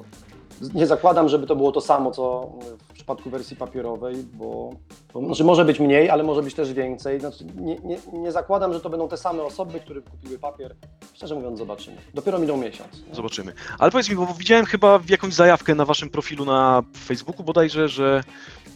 Nie 0.73 0.87
zakładam, 0.87 1.29
żeby 1.29 1.47
to 1.47 1.55
było 1.55 1.71
to 1.71 1.81
samo, 1.81 2.11
co 2.11 2.51
w 2.89 2.93
przypadku 2.93 3.29
wersji 3.29 3.57
papierowej, 3.57 4.15
bo, 4.33 4.69
bo 5.13 5.25
znaczy 5.25 5.43
może 5.43 5.65
być 5.65 5.79
mniej, 5.79 6.09
ale 6.09 6.23
może 6.23 6.43
być 6.43 6.53
też 6.53 6.73
więcej. 6.73 7.19
Znaczy, 7.19 7.45
nie, 7.55 7.75
nie, 7.75 7.97
nie 8.13 8.31
zakładam, 8.31 8.73
że 8.73 8.79
to 8.79 8.89
będą 8.89 9.07
te 9.07 9.17
same 9.17 9.43
osoby, 9.43 9.79
które 9.79 10.01
kupiły 10.01 10.39
papier. 10.39 10.75
Szczerze 11.21 11.35
mówiąc, 11.35 11.59
zobaczymy. 11.59 11.97
Dopiero 12.13 12.39
minął 12.39 12.57
miesiąc. 12.57 13.07
nie? 13.09 13.15
Zobaczymy. 13.15 13.53
Ale 13.79 13.91
powiedz 13.91 14.09
mi, 14.09 14.15
bo 14.15 14.27
widziałem 14.37 14.65
chyba 14.65 14.99
jakąś 15.09 15.33
zajawkę 15.33 15.75
na 15.75 15.85
waszym 15.85 16.09
profilu 16.09 16.45
na 16.45 16.83
Facebooku 17.05 17.43
bodajże, 17.43 17.89
że 17.89 18.23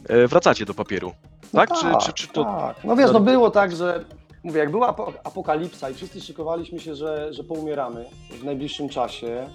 e, 0.10 0.28
wracacie 0.28 0.66
do 0.66 0.74
papieru. 0.74 1.12
Tak? 1.52 1.70
Czy, 1.74 1.86
czy, 2.06 2.14
czy 2.14 2.28
to... 2.28 2.44
Tak. 2.44 2.84
No 2.84 2.96
wiesz, 2.96 3.12
no 3.12 3.20
było 3.20 3.52
tak, 3.52 3.76
że 3.76 4.06
mówię, 4.44 4.60
jak 4.60 4.72
była 4.72 4.94
apo- 4.94 5.14
apokalipsa 5.24 5.90
i 5.90 5.94
wszyscy 5.94 6.22
szykowaliśmy 6.22 6.80
się, 6.80 6.96
że, 6.96 7.34
że 7.34 7.44
poumieramy 7.44 8.06
w 8.32 8.44
najbliższym 8.44 8.90
czasie, 8.90 9.50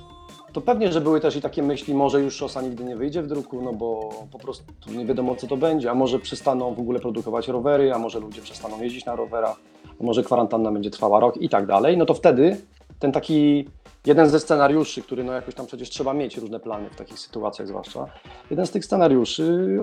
to 0.52 0.60
pewnie, 0.60 0.92
że 0.92 1.00
były 1.00 1.20
też 1.20 1.36
i 1.36 1.40
takie 1.40 1.62
myśli, 1.62 1.94
może 1.94 2.20
już 2.20 2.34
szosa 2.34 2.62
nigdy 2.62 2.84
nie 2.84 2.96
wyjdzie 2.96 3.22
w 3.22 3.26
druku, 3.26 3.62
no 3.62 3.72
bo 3.72 4.10
po 4.32 4.38
prostu 4.38 4.64
nie 4.86 5.06
wiadomo 5.06 5.36
co 5.36 5.46
to 5.46 5.56
będzie, 5.56 5.90
a 5.90 5.94
może 5.94 6.18
przestaną 6.18 6.74
w 6.74 6.80
ogóle 6.80 7.00
produkować 7.00 7.48
rowery, 7.48 7.94
a 7.94 7.98
może 7.98 8.20
ludzie 8.20 8.42
przestaną 8.42 8.82
jeździć 8.82 9.04
na 9.04 9.16
rowerach, 9.16 9.56
a 10.00 10.04
może 10.04 10.22
kwarantanna 10.22 10.72
będzie 10.72 10.90
trwała 10.90 11.20
rok 11.20 11.36
i 11.36 11.48
tak 11.48 11.66
dalej, 11.66 11.96
no 11.96 12.06
to 12.06 12.14
wtedy 12.14 12.60
ten 13.00 13.12
taki 13.12 13.68
jeden 14.06 14.28
ze 14.28 14.40
scenariuszy, 14.40 15.02
który 15.02 15.24
no 15.24 15.32
jakoś 15.32 15.54
tam 15.54 15.66
przecież 15.66 15.90
trzeba 15.90 16.14
mieć 16.14 16.36
różne 16.36 16.60
plany 16.60 16.90
w 16.90 16.96
takich 16.96 17.18
sytuacjach 17.18 17.68
zwłaszcza, 17.68 18.06
jeden 18.50 18.66
z 18.66 18.70
tych 18.70 18.84
scenariuszy 18.84 19.78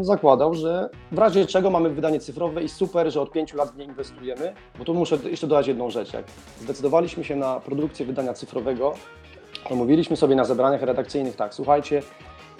zakładał, 0.00 0.54
że 0.54 0.90
w 1.12 1.18
razie 1.18 1.46
czego 1.46 1.70
mamy 1.70 1.90
wydanie 1.90 2.20
cyfrowe 2.20 2.62
i 2.62 2.68
super, 2.68 3.12
że 3.12 3.20
od 3.20 3.32
pięciu 3.32 3.56
lat 3.56 3.76
nie 3.76 3.84
inwestujemy, 3.84 4.54
bo 4.78 4.84
tu 4.84 4.94
muszę 4.94 5.18
jeszcze 5.24 5.46
dodać 5.46 5.66
jedną 5.66 5.90
rzecz, 5.90 6.12
jak 6.12 6.24
zdecydowaliśmy 6.60 7.24
się 7.24 7.36
na 7.36 7.60
produkcję 7.60 8.06
wydania 8.06 8.34
cyfrowego, 8.34 8.94
to 9.68 9.74
mówiliśmy 9.74 10.16
sobie 10.16 10.36
na 10.36 10.44
zebraniach 10.44 10.82
redakcyjnych 10.82 11.36
tak, 11.36 11.54
słuchajcie, 11.54 12.02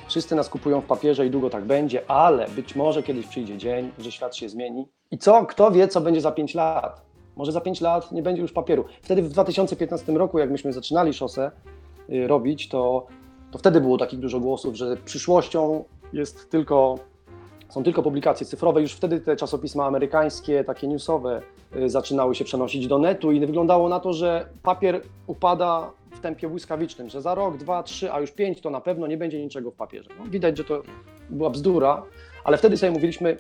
wszyscy 0.09 0.35
nas 0.35 0.49
kupują 0.49 0.80
w 0.80 0.87
papierze 0.87 1.26
i 1.26 1.30
długo 1.30 1.50
tak 1.50 1.64
będzie, 1.64 2.11
ale 2.11 2.49
być 2.49 2.76
może 2.76 3.02
kiedyś 3.02 3.26
przyjdzie 3.26 3.59
dzień, 3.59 3.92
że 3.99 4.12
świat 4.12 4.37
się 4.37 4.49
zmieni. 4.49 4.88
I 5.11 5.18
co, 5.18 5.47
kto 5.47 5.71
wie, 5.71 5.88
co 5.88 6.00
będzie 6.00 6.21
za 6.21 6.32
5 6.32 6.54
lat? 6.54 7.12
Może 7.36 7.52
za 7.52 7.60
5 7.60 7.80
lat 7.80 8.12
nie 8.12 8.22
będzie 8.22 8.42
już 8.42 8.52
papieru. 8.52 8.84
Wtedy 9.02 9.22
w 9.22 9.28
2015 9.28 10.12
roku, 10.12 10.38
jak 10.38 10.50
myśmy 10.50 10.72
zaczynali 10.72 11.14
szosę 11.14 11.50
y, 12.10 12.26
robić, 12.26 12.68
to, 12.68 13.06
to 13.50 13.58
wtedy 13.58 13.80
było 13.80 13.98
takich 13.98 14.20
dużo 14.20 14.40
głosów, 14.40 14.74
że 14.74 14.96
przyszłością 14.96 15.84
jest 16.12 16.50
tylko, 16.50 16.98
są 17.68 17.82
tylko 17.82 18.02
publikacje 18.02 18.46
cyfrowe. 18.46 18.82
Już 18.82 18.92
wtedy 18.92 19.20
te 19.20 19.36
czasopisma 19.36 19.86
amerykańskie, 19.86 20.64
takie 20.64 20.88
newsowe, 20.88 21.42
y, 21.76 21.90
zaczynały 21.90 22.34
się 22.34 22.44
przenosić 22.44 22.86
do 22.86 22.98
netu 22.98 23.32
i 23.32 23.40
wyglądało 23.40 23.88
na 23.88 24.00
to, 24.00 24.12
że 24.12 24.48
papier 24.62 25.02
upada 25.26 25.90
w 26.10 26.20
tempie 26.20 26.48
błyskawicznym, 26.48 27.08
że 27.08 27.22
za 27.22 27.34
rok, 27.34 27.56
dwa, 27.56 27.82
trzy, 27.82 28.12
a 28.12 28.20
już 28.20 28.30
pięć 28.30 28.60
to 28.60 28.70
na 28.70 28.80
pewno 28.80 29.06
nie 29.06 29.16
będzie 29.16 29.42
niczego 29.42 29.70
w 29.70 29.74
papierze. 29.74 30.10
No, 30.18 30.24
widać, 30.24 30.58
że 30.58 30.64
to 30.64 30.82
była 31.30 31.50
bzdura, 31.50 32.02
ale 32.44 32.56
wtedy 32.56 32.76
sobie 32.76 32.92
mówiliśmy, 32.92 33.36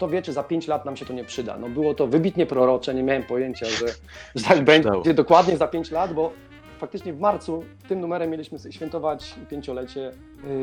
kto 0.00 0.08
wie, 0.08 0.22
czy 0.22 0.32
za 0.32 0.42
pięć 0.42 0.68
lat 0.68 0.84
nam 0.84 0.96
się 0.96 1.06
to 1.06 1.12
nie 1.12 1.24
przyda. 1.24 1.58
No 1.58 1.68
było 1.68 1.94
to 1.94 2.06
wybitnie 2.06 2.46
prorocze, 2.46 2.94
nie 2.94 3.02
miałem 3.02 3.22
pojęcia, 3.22 3.66
że, 3.66 3.86
że 4.34 4.44
tak 4.44 4.64
będzie 4.64 5.14
dokładnie 5.14 5.56
za 5.56 5.68
pięć 5.68 5.90
lat, 5.90 6.12
bo 6.14 6.32
faktycznie 6.78 7.12
w 7.12 7.20
marcu 7.20 7.64
tym 7.88 8.00
numerem 8.00 8.30
mieliśmy 8.30 8.58
świętować 8.70 9.34
pięciolecie 9.50 10.12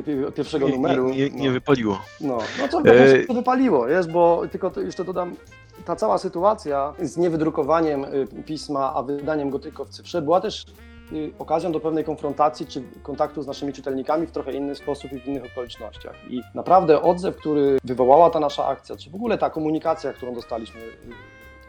y, 0.08 0.32
pierwszego 0.32 0.70
Nie, 0.70 0.76
numeru. 0.76 1.10
nie, 1.10 1.18
nie, 1.18 1.30
nie 1.30 1.48
no. 1.48 1.54
wypaliło. 1.54 2.02
No, 2.22 2.38
no 2.60 2.68
co, 2.68 2.80
E, 2.80 3.26
to 3.26 3.34
wypaliło, 3.34 3.88
jest, 3.88 4.12
bo 4.12 4.44
tylko 4.52 4.70
to 4.70 4.82
jeszcze 4.82 5.06
dodam, 5.06 5.36
ta 5.86 5.96
cała 5.96 6.18
sytuacja 6.18 6.94
z 7.02 7.18
niewydrukowaniem 7.18 8.04
y, 8.04 8.28
pisma, 8.46 8.94
a 8.96 9.04
wydaniem 9.04 9.50
go 9.50 9.60
tylko 9.60 9.86
w 9.86 9.90
cyfrze 9.90 10.22
była 10.22 10.42
też 10.42 10.66
okazją 11.40 11.72
do 11.72 11.80
pewnej 11.80 12.04
konfrontacji 12.04 12.68
czy 12.68 12.84
kontaktu 13.04 13.42
z 13.42 13.48
naszymi 13.48 13.74
czytelnikami 13.74 14.28
w 14.28 14.32
trochę 14.32 14.54
inny 14.54 14.76
sposób 14.76 15.12
i 15.12 15.20
w 15.20 15.28
innych 15.28 15.46
okolicznościach. 15.46 16.16
I 16.30 16.42
naprawdę 16.56 17.02
odzew, 17.02 17.36
który 17.36 17.78
wywołała 17.84 18.30
ta 18.30 18.40
nasza 18.40 18.66
akcja, 18.66 18.96
czy 18.96 19.10
w 19.10 19.16
ogóle 19.16 19.38
ta 19.38 19.50
komunikacja, 19.50 20.14
którą 20.14 20.34
dostaliśmy, 20.34 20.82
y, 20.82 20.94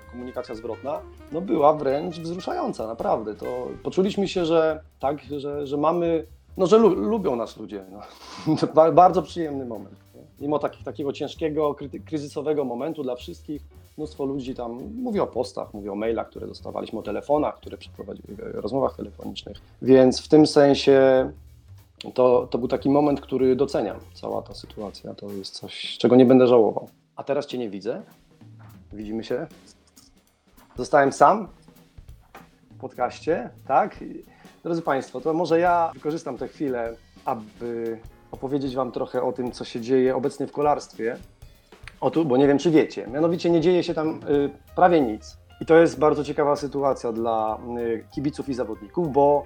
ta 0.05 0.13
komunikacja 0.13 0.55
zwrotna, 0.55 1.01
no 1.33 1.41
była 1.41 1.73
wręcz 1.73 2.21
wzruszająca, 2.21 2.87
naprawdę. 2.87 3.35
To 3.35 3.69
poczuliśmy 3.83 4.29
się, 4.29 4.45
że 4.45 4.81
tak, 5.01 5.21
że, 5.39 5.67
że 5.67 5.77
mamy, 5.77 6.27
no 6.57 6.67
że 6.67 6.79
lu, 6.79 6.89
lubią 6.89 7.37
nas 7.37 7.57
ludzie. 7.57 7.85
No. 7.91 8.93
Bardzo 8.93 9.23
przyjemny 9.23 9.67
moment. 9.67 9.97
Mimo 10.41 10.59
takiego 10.85 11.13
ciężkiego, 11.13 11.77
kryzysowego 12.07 12.65
momentu 12.65 13.03
dla 13.03 13.17
wszystkich, 13.17 13.63
mnóstwo 13.99 14.25
ludzi 14.25 14.55
tam 14.55 14.73
mówi 14.95 15.21
o 15.21 15.27
postach, 15.27 15.75
mówi 15.75 15.89
o 15.89 15.95
mailach, 15.95 16.29
które 16.29 16.47
dostawaliśmy, 16.47 16.99
o 16.99 17.03
telefonach, 17.03 17.57
które 17.57 17.79
przeprowadzili, 17.79 18.35
e, 18.43 18.61
rozmowach 18.61 18.97
telefonicznych. 18.97 19.57
Więc 19.83 20.21
w 20.21 20.29
tym 20.29 20.47
sensie 20.47 21.31
to, 22.15 22.47
to 22.51 22.59
był 22.59 22.69
taki 22.69 22.91
moment, 22.91 23.21
który 23.21 23.57
doceniam. 23.57 23.97
Cała 24.15 24.43
ta 24.43 24.55
sytuacja 24.55 25.15
to 25.15 25.33
jest 25.33 25.55
coś, 25.55 25.99
czego 25.99 26.17
nie 26.17 26.27
będę 26.27 26.47
żałował. 26.47 26.89
A 27.17 27.25
teraz 27.25 27.47
Cię 27.47 27.59
nie 27.59 27.71
widzę. 27.71 28.03
Widzimy 28.93 29.25
się. 29.25 29.47
Zostałem 30.77 31.13
sam 31.13 31.49
w 32.71 32.81
podcaście, 32.81 33.51
tak? 33.67 34.05
Drodzy 34.63 34.83
Państwo, 34.83 35.21
to 35.21 35.35
może 35.35 35.61
ja 35.61 35.91
wykorzystam 35.95 36.39
tę 36.39 36.49
chwilę, 36.49 36.97
aby 37.25 37.99
opowiedzieć 38.31 38.77
Wam 38.77 38.93
trochę 38.93 39.23
o 39.23 39.33
tym, 39.33 39.53
co 39.53 39.65
się 39.65 39.81
dzieje 39.81 40.17
obecnie 40.17 40.47
w 40.47 40.53
kolarstwie. 40.53 41.17
O 42.01 42.11
tu, 42.11 42.25
bo 42.25 42.37
nie 42.37 42.47
wiem, 42.47 42.59
czy 42.59 42.71
wiecie. 42.71 43.07
Mianowicie 43.07 43.51
nie 43.51 43.61
dzieje 43.61 43.83
się 43.83 43.95
tam 43.95 44.21
y, 44.29 44.51
prawie 44.77 45.01
nic. 45.01 45.37
I 45.61 45.67
to 45.67 45.77
jest 45.77 45.99
bardzo 45.99 46.25
ciekawa 46.25 46.57
sytuacja 46.57 47.13
dla 47.13 47.59
y, 47.79 48.05
kibiców 48.15 48.49
i 48.49 48.55
zawodników, 48.55 49.13
bo 49.13 49.45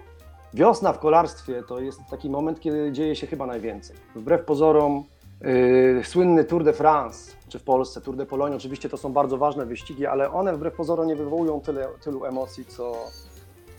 wiosna 0.55 0.93
w 0.93 0.99
kolarstwie 0.99 1.63
to 1.69 1.81
jest 1.81 2.01
taki 2.11 2.31
moment, 2.31 2.61
kiedy 2.61 2.93
dzieje 2.93 3.17
się 3.17 3.27
chyba 3.27 3.47
najwięcej. 3.47 3.97
Wbrew 4.15 4.45
pozorom, 4.45 5.05
y, 5.45 6.03
słynny 6.05 6.45
Tour 6.45 6.65
de 6.65 6.73
France, 6.73 7.33
czy 7.49 7.59
w 7.59 7.63
Polsce 7.63 8.01
Tour 8.01 8.17
de 8.17 8.27
Pologne, 8.27 8.57
oczywiście 8.57 8.89
to 8.89 8.97
są 8.97 9.13
bardzo 9.13 9.39
ważne 9.39 9.67
wyścigi, 9.67 10.07
ale 10.07 10.31
one 10.31 10.57
wbrew 10.57 10.75
pozorom 10.75 11.07
nie 11.07 11.17
wywołują 11.17 11.61
tyle, 11.61 11.89
tylu 12.05 12.25
emocji, 12.25 12.65
co 12.65 12.93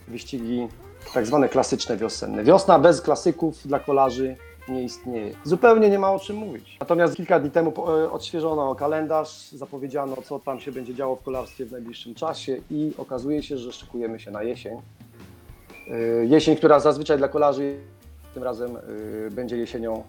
wyścigi 0.08 0.68
tak 1.14 1.26
zwane 1.26 1.50
klasyczne 1.50 1.98
wiosenne. 1.98 2.44
Wiosna 2.44 2.80
bez 2.80 3.02
klasyków 3.02 3.68
dla 3.68 3.80
kolarzy 3.80 4.36
nie 4.68 4.84
istnieje. 4.84 5.34
Zupełnie 5.44 5.90
nie 5.90 6.00
ma 6.00 6.12
o 6.12 6.20
czym 6.20 6.36
mówić. 6.36 6.78
Natomiast 6.80 7.16
kilka 7.16 7.40
dni 7.40 7.52
temu 7.52 7.74
e, 7.78 8.12
odświeżono 8.12 8.76
kalendarz, 8.76 9.52
zapowiedziano, 9.52 10.16
co 10.26 10.40
tam 10.40 10.60
się 10.60 10.72
będzie 10.72 10.96
działo 10.96 11.16
w 11.16 11.24
kolarstwie 11.24 11.66
w 11.66 11.72
najbliższym 11.72 12.16
czasie 12.16 12.58
i 12.72 12.94
okazuje 12.98 13.44
się, 13.44 13.58
że 13.58 13.74
szykujemy 13.74 14.20
się 14.20 14.32
na 14.32 14.44
jesień. 14.44 14.78
E, 15.92 16.26
Jesień, 16.26 16.56
która 16.56 16.80
zazwyczaj 16.80 17.18
dla 17.18 17.28
kolarzy 17.28 17.78
tym 18.34 18.44
razem 18.44 18.78
e, 18.78 18.82
będzie 19.32 19.58
jesienią 19.58 20.04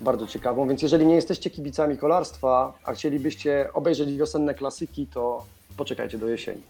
bardzo 0.00 0.26
ciekawą, 0.26 0.68
więc 0.68 0.82
jeżeli 0.82 1.06
nie 1.06 1.14
jesteście 1.14 1.50
kibicami 1.50 1.98
kolarstwa, 1.98 2.72
a 2.84 2.92
chcielibyście 2.92 3.68
obejrzeć 3.74 4.16
wiosenne 4.16 4.54
klasyki, 4.54 5.06
to 5.06 5.44
poczekajcie 5.76 6.18
do 6.18 6.28
jesieni. 6.28 6.62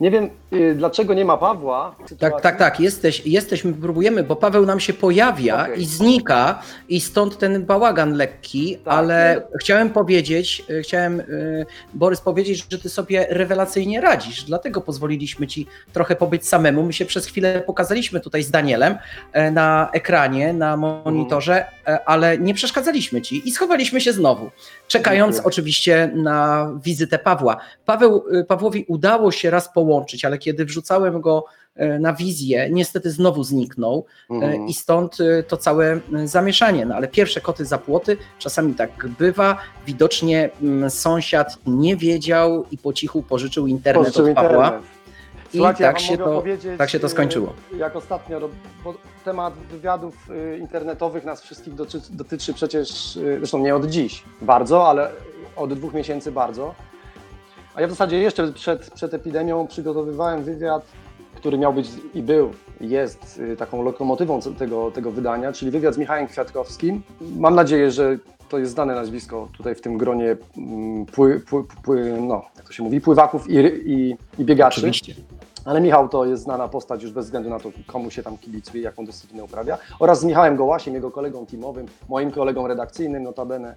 Nie 0.00 0.10
wiem, 0.10 0.30
y, 0.52 0.74
dlaczego 0.74 1.14
nie 1.14 1.24
ma 1.24 1.36
Pawła. 1.36 1.90
w 1.90 1.98
Tak, 1.98 2.08
sytuacji. 2.08 2.42
tak, 2.42 2.58
tak, 2.58 2.80
jesteś, 2.80 3.26
jesteśmy, 3.26 3.72
próbujemy, 3.72 4.22
bo 4.22 4.36
Paweł 4.36 4.66
nam 4.66 4.80
się 4.80 4.92
pojawia 4.92 5.62
Okej. 5.62 5.82
i 5.82 5.86
znika 5.86 6.62
i 6.88 7.00
stąd 7.00 7.38
ten 7.38 7.64
bałagan 7.64 8.12
lekki, 8.12 8.78
Tak, 8.84 8.94
ale 8.94 9.42
chciałem 9.60 9.90
powiedzieć, 9.90 10.64
y, 10.70 10.82
chciałem 10.82 11.20
y, 11.20 11.66
Borys 11.94 12.20
powiedzieć, 12.20 12.66
że 12.70 12.78
ty 12.78 12.88
sobie 12.88 13.26
rewelacyjnie 13.30 14.00
radzisz, 14.00 14.44
dlatego 14.44 14.80
pozwoliliśmy 14.80 15.46
ci 15.46 15.66
trochę 15.92 16.16
pobyć 16.16 16.48
samemu. 16.48 16.82
My 16.82 16.92
się 16.92 17.04
przez 17.04 17.26
chwilę 17.26 17.62
pokazaliśmy 17.66 18.20
tutaj 18.20 18.42
z 18.42 18.50
Danielem 18.50 18.96
e, 19.32 19.50
na 19.50 19.90
ekranie, 19.92 20.52
na 20.52 20.76
monitorze, 20.76 21.64
e, 21.86 22.08
ale 22.08 22.38
nie 22.38 22.54
przeszkadzaliśmy 22.54 23.22
ci 23.22 23.48
i 23.48 23.52
schowaliśmy 23.52 24.00
się 24.00 24.12
znowu, 24.12 24.50
czekając 24.88 25.34
Dziękuję. 25.36 25.48
oczywiście 25.48 26.10
na 26.14 26.70
wizytę 26.84 27.18
Pawła. 27.18 27.56
Paweł, 27.86 28.24
y, 28.34 28.44
Pawłowi 28.44 28.84
udało 28.88 29.32
się 29.32 29.50
raz 29.50 29.72
połączyć, 29.86 30.24
ale 30.24 30.38
kiedy 30.38 30.64
wrzucałem 30.64 31.20
go 31.20 31.44
e, 31.76 31.98
na 31.98 32.12
wizję, 32.12 32.68
niestety 32.70 33.10
znowu 33.10 33.44
zniknął 33.44 34.04
e, 34.30 34.34
Mhm. 34.34 34.66
i 34.66 34.74
stąd 34.74 35.16
e, 35.20 35.42
to 35.42 35.56
całe 35.56 36.00
zamieszanie. 36.24 36.86
No 36.86 36.94
ale 36.94 37.08
pierwsze 37.08 37.40
koty 37.40 37.64
za 37.64 37.78
płoty, 37.78 38.16
czasami 38.38 38.74
tak 38.74 39.08
bywa. 39.18 39.56
Widocznie 39.86 40.50
mm, 40.62 40.90
sąsiad 40.90 41.56
nie 41.66 41.96
wiedział 41.96 42.64
i 42.70 42.78
po 42.78 42.92
cichu 42.92 43.22
pożyczył 43.22 43.66
internet 43.66 44.04
Pożyczył 44.04 44.26
od 44.30 44.34
Pawła. 44.34 44.64
internet. 44.64 44.82
I 45.54 45.56
Słuchajcie, 45.58 45.84
ja 45.84 45.92
tak 45.92 46.00
wam 46.02 46.08
się, 46.08 46.18
to, 46.18 46.42
tak 46.78 46.90
się 46.90 47.00
to 47.00 47.08
skończyło. 47.08 47.52
Jak 47.78 47.96
ostatnio, 47.96 48.38
rob- 48.40 48.52
bo 48.84 48.94
temat 49.24 49.54
wywiadów 49.70 50.28
internetowych 50.60 51.24
nas 51.24 51.42
wszystkich 51.42 51.74
dotyczy, 51.74 52.00
dotyczy 52.10 52.54
przecież, 52.54 53.18
zresztą 53.38 53.58
nie 53.58 53.74
od 53.74 53.86
dziś 53.86 54.22
bardzo, 54.42 54.88
ale 54.88 55.10
od 55.56 55.74
dwóch 55.74 55.94
miesięcy 55.94 56.32
bardzo. 56.32 56.74
A 57.76 57.80
ja 57.80 57.86
w 57.86 57.90
zasadzie 57.90 58.18
jeszcze 58.18 58.52
przed, 58.52 58.90
przed 58.90 59.14
epidemią 59.14 59.66
przygotowywałem 59.66 60.44
wywiad, 60.44 60.86
który 61.34 61.58
miał 61.58 61.72
być 61.72 61.88
i 62.14 62.22
był, 62.22 62.50
jest 62.80 63.38
y, 63.52 63.56
taką 63.56 63.82
lokomotywą 63.82 64.40
tego, 64.58 64.90
tego 64.90 65.10
wydania, 65.10 65.52
czyli 65.52 65.70
wywiad 65.70 65.94
z 65.94 65.98
Michałem 65.98 66.26
Kwiatkowskim. 66.26 67.02
Mam 67.20 67.54
nadzieję, 67.54 67.90
że 67.90 68.18
to 68.48 68.58
jest 68.58 68.72
znane 68.72 68.94
nazwisko 68.94 69.48
tutaj 69.56 69.74
w 69.74 69.80
tym 69.80 69.98
gronie 69.98 70.36
mm, 70.56 71.06
pły, 71.06 71.40
pły, 71.40 71.64
pły, 71.82 72.18
no, 72.20 72.42
jak 72.56 72.66
to 72.66 72.72
się 72.72 72.82
mówi, 72.82 73.00
pływaków 73.00 73.50
i, 73.50 73.56
i, 73.86 74.16
i 74.38 74.44
biegaczy. 74.44 74.80
Oczywiście. 74.80 75.14
Ale 75.66 75.80
Michał 75.80 76.08
to 76.08 76.24
jest 76.24 76.42
znana 76.42 76.68
postać 76.68 77.02
już 77.02 77.12
bez 77.12 77.24
względu 77.24 77.50
na 77.50 77.60
to, 77.60 77.70
komu 77.86 78.10
się 78.10 78.22
tam 78.22 78.38
kibicuje, 78.38 78.82
jaką 78.82 79.06
dyscyplinę 79.06 79.44
uprawia. 79.44 79.78
Oraz 79.98 80.20
z 80.20 80.24
Michałem 80.24 80.56
Gołasiem, 80.56 80.94
jego 80.94 81.10
kolegą 81.10 81.46
teamowym, 81.46 81.86
moim 82.08 82.30
kolegą 82.30 82.66
redakcyjnym 82.66 83.22
notabene. 83.22 83.74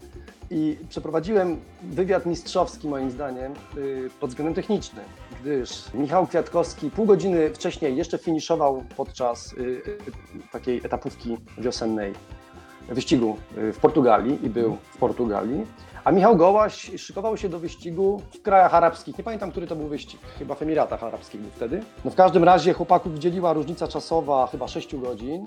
I 0.52 0.78
przeprowadziłem 0.90 1.60
wywiad 1.84 2.26
mistrzowski 2.26 2.88
moim 2.88 3.12
zdaniem 3.12 3.54
y, 3.78 4.10
pod 4.20 4.30
względem 4.30 4.54
technicznym, 4.54 5.06
gdyż 5.42 5.94
Michał 5.94 6.28
Kwiatkowski 6.28 6.92
pół 6.92 7.06
godziny 7.06 7.54
wcześniej 7.54 7.98
jeszcze 7.98 8.18
finiszował 8.18 8.84
podczas 8.98 9.54
y, 9.54 9.58
y, 9.58 9.82
takiej 10.52 10.78
etapówki 10.78 11.38
wiosennej 11.58 12.14
wyścigu 12.92 13.38
y, 13.58 13.74
w 13.74 13.80
Portugalii 13.80 14.46
i 14.46 14.50
był 14.50 14.78
w 14.94 14.98
Portugalii. 14.98 15.66
A 16.04 16.12
Michał 16.12 16.38
Gołaś 16.38 16.92
szykował 16.98 17.38
się 17.38 17.50
do 17.50 17.60
wyścigu 17.60 18.22
w 18.34 18.42
krajach 18.42 18.74
arabskich. 18.74 19.18
Nie 19.18 19.24
pamiętam, 19.24 19.52
który 19.52 19.68
to 19.68 19.76
był 19.76 19.88
wyścig. 19.88 20.20
Chyba 20.40 20.56
w 20.56 20.62
Emiratach 20.62 21.04
Arabskich 21.04 21.42
był 21.42 21.52
wtedy. 21.52 21.84
No 22.06 22.12
w 22.12 22.16
każdym 22.16 22.44
razie 22.44 22.74
chłopaków 22.74 23.16
dzieliła 23.16 23.54
różnica 23.54 23.88
czasowa 23.88 24.48
chyba 24.48 24.68
6 24.68 24.96
godzin. 24.96 25.46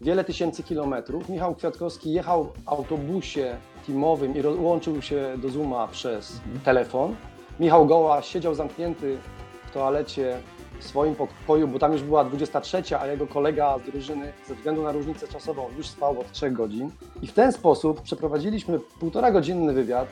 Wiele 0.00 0.24
tysięcy 0.24 0.62
kilometrów. 0.62 1.28
Michał 1.28 1.54
Kwiatkowski 1.54 2.12
jechał 2.12 2.44
w 2.44 2.68
autobusie 2.68 3.56
teamowym 3.86 4.36
i 4.36 4.46
łączył 4.46 5.02
się 5.02 5.34
do 5.38 5.48
Zooma 5.48 5.88
przez 5.88 6.40
telefon. 6.64 7.16
Michał 7.60 7.86
Gołaś 7.86 8.26
siedział 8.28 8.54
zamknięty 8.54 9.18
w 9.66 9.70
toalecie 9.70 10.38
w 10.82 10.86
swoim 10.86 11.14
pokoju, 11.14 11.68
bo 11.68 11.78
tam 11.78 11.92
już 11.92 12.02
była 12.02 12.24
23, 12.24 12.82
a 13.00 13.06
jego 13.06 13.26
kolega 13.26 13.78
z 13.78 13.90
drużyny 13.90 14.32
ze 14.48 14.54
względu 14.54 14.82
na 14.82 14.92
różnicę 14.92 15.28
czasową 15.28 15.66
już 15.76 15.88
spał 15.88 16.20
od 16.20 16.32
3 16.32 16.50
godzin. 16.50 16.90
I 17.22 17.26
w 17.26 17.32
ten 17.32 17.52
sposób 17.52 18.02
przeprowadziliśmy 18.02 18.78
półtora 19.00 19.30
godzinny 19.30 19.72
wywiad 19.72 20.08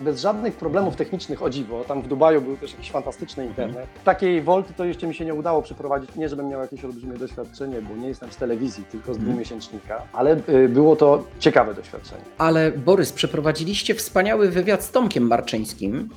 bez 0.00 0.20
żadnych 0.20 0.54
problemów 0.54 0.96
technicznych, 0.96 1.42
o 1.42 1.50
dziwo. 1.50 1.84
Tam 1.84 2.02
w 2.02 2.08
Dubaju 2.08 2.40
był 2.40 2.56
też 2.56 2.72
jakiś 2.72 2.90
fantastyczny 2.90 3.46
internet. 3.46 3.86
Takiej 4.04 4.42
Wolty 4.42 4.72
to 4.76 4.84
jeszcze 4.84 5.06
mi 5.06 5.14
się 5.14 5.24
nie 5.24 5.34
udało 5.34 5.62
przeprowadzić. 5.62 6.16
Nie, 6.16 6.28
żebym 6.28 6.48
miał 6.48 6.60
jakieś 6.60 6.84
olbrzymie 6.84 7.18
doświadczenie, 7.18 7.82
bo 7.82 7.96
nie 7.96 8.08
jestem 8.08 8.32
z 8.32 8.36
telewizji, 8.36 8.84
tylko 8.90 9.14
z 9.14 9.18
dwumiesięcznika, 9.18 10.02
ale 10.12 10.40
y, 10.48 10.68
było 10.68 10.96
to 10.96 11.24
ciekawe 11.38 11.74
doświadczenie. 11.74 12.22
Ale 12.38 12.72
Borys, 12.72 13.12
przeprowadziliście 13.12 13.94
wspaniały 13.94 14.50
wywiad 14.50 14.82
z 14.82 14.90
Tomkiem 14.90 15.26
Marczyńskim 15.26 16.08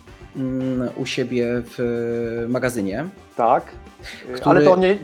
u 0.96 1.06
siebie 1.06 1.48
w 1.66 1.80
e, 2.46 2.48
magazynie. 2.48 3.06
Tak, 3.38 3.66
Który- 4.36 4.42
ale 4.44 4.64
to 4.66 4.76
nie, 4.78 4.98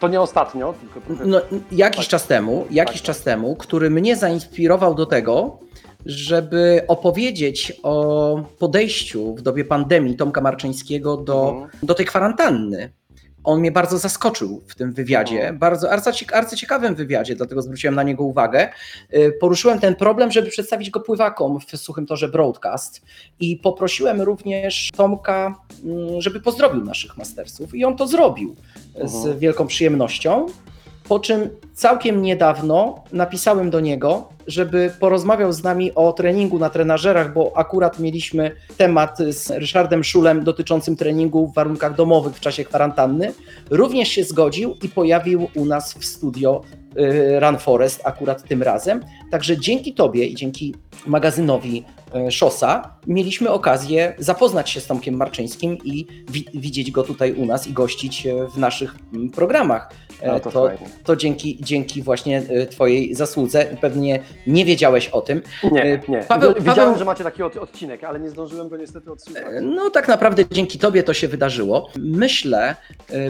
to 0.00 0.08
nie 0.08 0.20
ostatnio, 0.20 0.74
tylko 0.80 1.00
trochę 1.00 1.26
No, 1.26 1.40
jakiś 1.72 2.00
Tak. 2.06 2.10
czas 2.10 2.26
temu, 2.26 2.66
jakiś 2.70 2.96
Tak, 3.00 3.06
czas 3.06 3.22
temu, 3.22 3.56
który 3.56 3.90
mnie 3.90 4.16
zainspirował 4.16 4.94
do 4.94 5.06
tego, 5.06 5.58
żeby 6.06 6.80
opowiedzieć 6.88 7.72
o 7.82 8.42
podejściu 8.58 9.34
w 9.34 9.42
dobie 9.42 9.64
pandemii 9.64 10.16
Tomka 10.16 10.40
Marczyńskiego 10.40 11.16
do, 11.16 11.50
Mhm. 11.50 11.70
do 11.82 11.94
tej 11.94 12.06
kwarantanny. 12.06 12.90
On 13.44 13.60
mnie 13.60 13.72
bardzo 13.72 13.98
zaskoczył 13.98 14.62
w 14.66 14.74
tym 14.74 14.92
wywiadzie, 14.92 15.36
Mhm. 15.38 15.58
bardzo 15.58 15.88
arcycie- 15.90 16.34
arcyciekawym 16.34 16.94
wywiadzie, 16.94 17.34
dlatego 17.36 17.62
zwróciłem 17.62 17.94
na 17.94 18.02
niego 18.02 18.24
uwagę. 18.24 18.68
Y, 19.14 19.32
Poruszyłem 19.40 19.78
ten 19.80 19.94
problem, 19.96 20.32
żeby 20.32 20.48
przedstawić 20.50 20.90
go 20.90 21.00
pływakom 21.00 21.58
w 21.60 21.76
Suchym 21.76 22.06
Torze 22.06 22.28
Broadcast 22.28 23.02
i 23.40 23.56
poprosiłem 23.56 24.20
również 24.22 24.90
Tomka, 24.96 25.54
mm, 25.84 26.20
żeby 26.20 26.40
pozdrowił 26.40 26.84
naszych 26.84 27.16
mastersów 27.16 27.74
i 27.74 27.84
on 27.84 27.96
to 27.96 28.06
zrobił 28.06 28.56
z 29.04 29.14
Mhm. 29.16 29.38
wielką 29.38 29.66
przyjemnością. 29.66 30.46
Po 31.08 31.20
czym 31.20 31.50
całkiem 31.74 32.22
niedawno 32.22 33.04
napisałem 33.12 33.70
do 33.70 33.80
niego, 33.80 34.28
żeby 34.46 34.92
porozmawiał 35.00 35.52
z 35.52 35.62
nami 35.62 35.94
o 35.94 36.12
treningu 36.12 36.58
na 36.58 36.70
trenażerach, 36.70 37.32
bo 37.32 37.52
akurat 37.56 37.98
mieliśmy 37.98 38.50
temat 38.76 39.18
z 39.18 39.50
Ryszardem 39.50 40.04
Szulem 40.04 40.44
dotyczącym 40.44 40.96
treningu 40.96 41.46
w 41.46 41.54
warunkach 41.54 41.94
domowych 41.94 42.36
w 42.36 42.40
czasie 42.40 42.64
kwarantanny. 42.64 43.32
Również 43.70 44.08
się 44.08 44.24
zgodził 44.24 44.74
i 44.82 44.88
pojawił 44.88 45.48
u 45.54 45.64
nas 45.64 45.94
w 45.94 46.04
studio 46.04 46.62
y, 46.98 47.40
Run 47.40 47.58
Forest 47.58 48.00
akurat 48.04 48.42
tym 48.48 48.62
razem. 48.62 49.00
Także 49.30 49.58
dzięki 49.58 49.94
Tobie 49.94 50.26
i 50.26 50.34
dzięki 50.34 50.74
magazynowi 51.06 51.84
y, 52.28 52.30
Szosa 52.30 52.97
mieliśmy 53.08 53.50
okazję 53.50 54.14
zapoznać 54.18 54.70
się 54.70 54.80
z 54.80 54.86
Tomkiem 54.86 55.14
Marczyńskim 55.16 55.78
i 55.84 56.06
wi- 56.30 56.46
widzieć 56.54 56.90
go 56.90 57.02
tutaj 57.02 57.32
u 57.32 57.46
nas 57.46 57.66
i 57.66 57.72
gościć 57.72 58.26
y, 58.26 58.34
w 58.54 58.58
naszych 58.58 58.94
mm, 59.14 59.30
programach. 59.30 59.90
E, 60.20 60.32
No 60.32 60.40
to 60.40 60.50
to, 60.50 60.70
to 61.04 61.16
dzięki, 61.16 61.58
dzięki 61.60 62.02
właśnie 62.02 62.42
y, 62.50 62.66
Twojej 62.66 63.14
zasłudze. 63.14 63.76
Pewnie 63.80 64.22
nie 64.46 64.64
wiedziałeś 64.64 65.08
o 65.08 65.20
tym. 65.20 65.42
Nie, 65.72 65.82
E, 65.82 66.00
nie. 66.08 66.18
Paweł- 66.28 66.54
Wiedziałem, 66.54 66.64
Paweł- 66.94 66.98
że 66.98 67.04
macie 67.04 67.24
taki 67.24 67.42
od, 67.42 67.56
odcinek, 67.56 68.04
ale 68.04 68.20
nie 68.20 68.30
zdążyłem 68.30 68.68
go 68.68 68.76
niestety 68.76 69.12
odsłuchać. 69.12 69.44
No 69.62 69.90
tak 69.90 70.08
naprawdę 70.08 70.44
dzięki 70.50 70.78
Tobie 70.78 71.02
to 71.02 71.14
się 71.14 71.28
wydarzyło. 71.28 71.90
Myślę, 71.98 72.76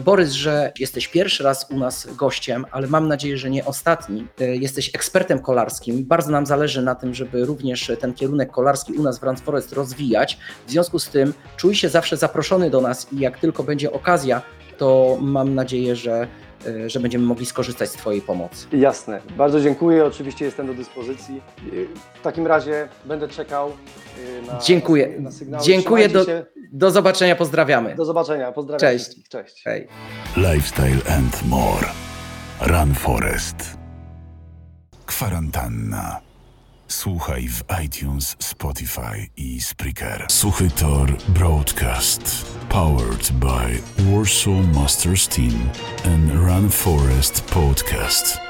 Borys, 0.04 0.30
że 0.32 0.72
jesteś 0.78 1.08
pierwszy 1.08 1.44
raz 1.44 1.66
u 1.70 1.78
nas 1.78 2.08
gościem, 2.16 2.64
ale 2.70 2.86
mam 2.86 3.08
nadzieję, 3.08 3.38
że 3.38 3.50
nie 3.50 3.64
ostatni. 3.64 4.26
Jesteś 4.38 4.88
ekspertem 4.94 5.38
kolarskim. 5.38 6.04
Bardzo 6.04 6.30
nam 6.32 6.46
zależy 6.46 6.82
na 6.82 6.94
tym, 6.94 7.14
żeby 7.14 7.44
również 7.44 7.92
ten 8.00 8.14
kierunek 8.14 8.50
kolarski 8.50 8.92
u 8.92 9.02
nas 9.02 9.18
w 9.18 9.22
Rand 9.22 9.40
Forest 9.40 9.67
rozwijać. 9.72 10.38
W 10.66 10.70
związku 10.70 10.98
z 10.98 11.08
tym 11.08 11.34
czuj 11.56 11.74
się 11.74 11.88
zawsze 11.88 12.16
zaproszony 12.16 12.70
do 12.70 12.80
nas 12.80 13.12
i 13.12 13.18
jak 13.20 13.38
tylko 13.38 13.62
będzie 13.62 13.92
okazja, 13.92 14.42
to 14.78 15.18
mam 15.20 15.54
nadzieję, 15.54 15.96
że, 15.96 16.26
y, 16.66 16.90
że 16.90 17.00
będziemy 17.00 17.24
mogli 17.26 17.46
skorzystać 17.46 17.88
z 17.90 17.92
Twojej 17.92 18.22
pomocy. 18.22 18.66
Jasne. 18.72 19.20
Bardzo 19.36 19.60
dziękuję. 19.60 20.04
Oczywiście 20.04 20.44
jestem 20.44 20.66
do 20.66 20.74
dyspozycji. 20.74 21.40
Y, 21.72 21.88
W 22.14 22.22
takim 22.22 22.46
razie 22.46 22.88
będę 23.04 23.28
czekał 23.28 23.68
y, 23.68 24.46
na, 24.46 24.58
Dziękuję. 24.58 25.20
na 25.20 25.30
sygnały. 25.30 25.64
Dziękuję. 25.64 26.08
Do, 26.08 26.24
do 26.72 26.90
zobaczenia, 26.90 27.36
pozdrawiamy. 27.36 27.94
Do 27.94 28.04
zobaczenia. 28.04 28.52
Pozdrawiam 28.52 28.80
Cześć. 28.80 29.04
wszystkich. 29.04 29.28
Cześć. 29.28 29.62
Hej. 29.64 29.88
Lifestyle 30.36 31.14
and 31.16 31.42
more. 31.46 31.86
Run 32.60 32.94
Forest. 32.94 33.78
Kwarantanna. 35.06 36.20
Słuchaj 36.88 37.48
w 37.48 37.64
iTunes, 37.84 38.36
Spotify 38.36 39.28
i 39.36 39.60
Spreaker. 39.60 40.26
Suchy 40.28 40.70
Tor 40.70 41.16
Broadcast. 41.28 42.46
Powered 42.68 43.32
by 43.32 43.82
Warsaw 44.12 44.62
Masters 44.74 45.28
Team 45.28 45.70
and 46.04 46.30
Run 46.46 46.70
Forest 46.70 47.44
Podcast. 47.44 48.47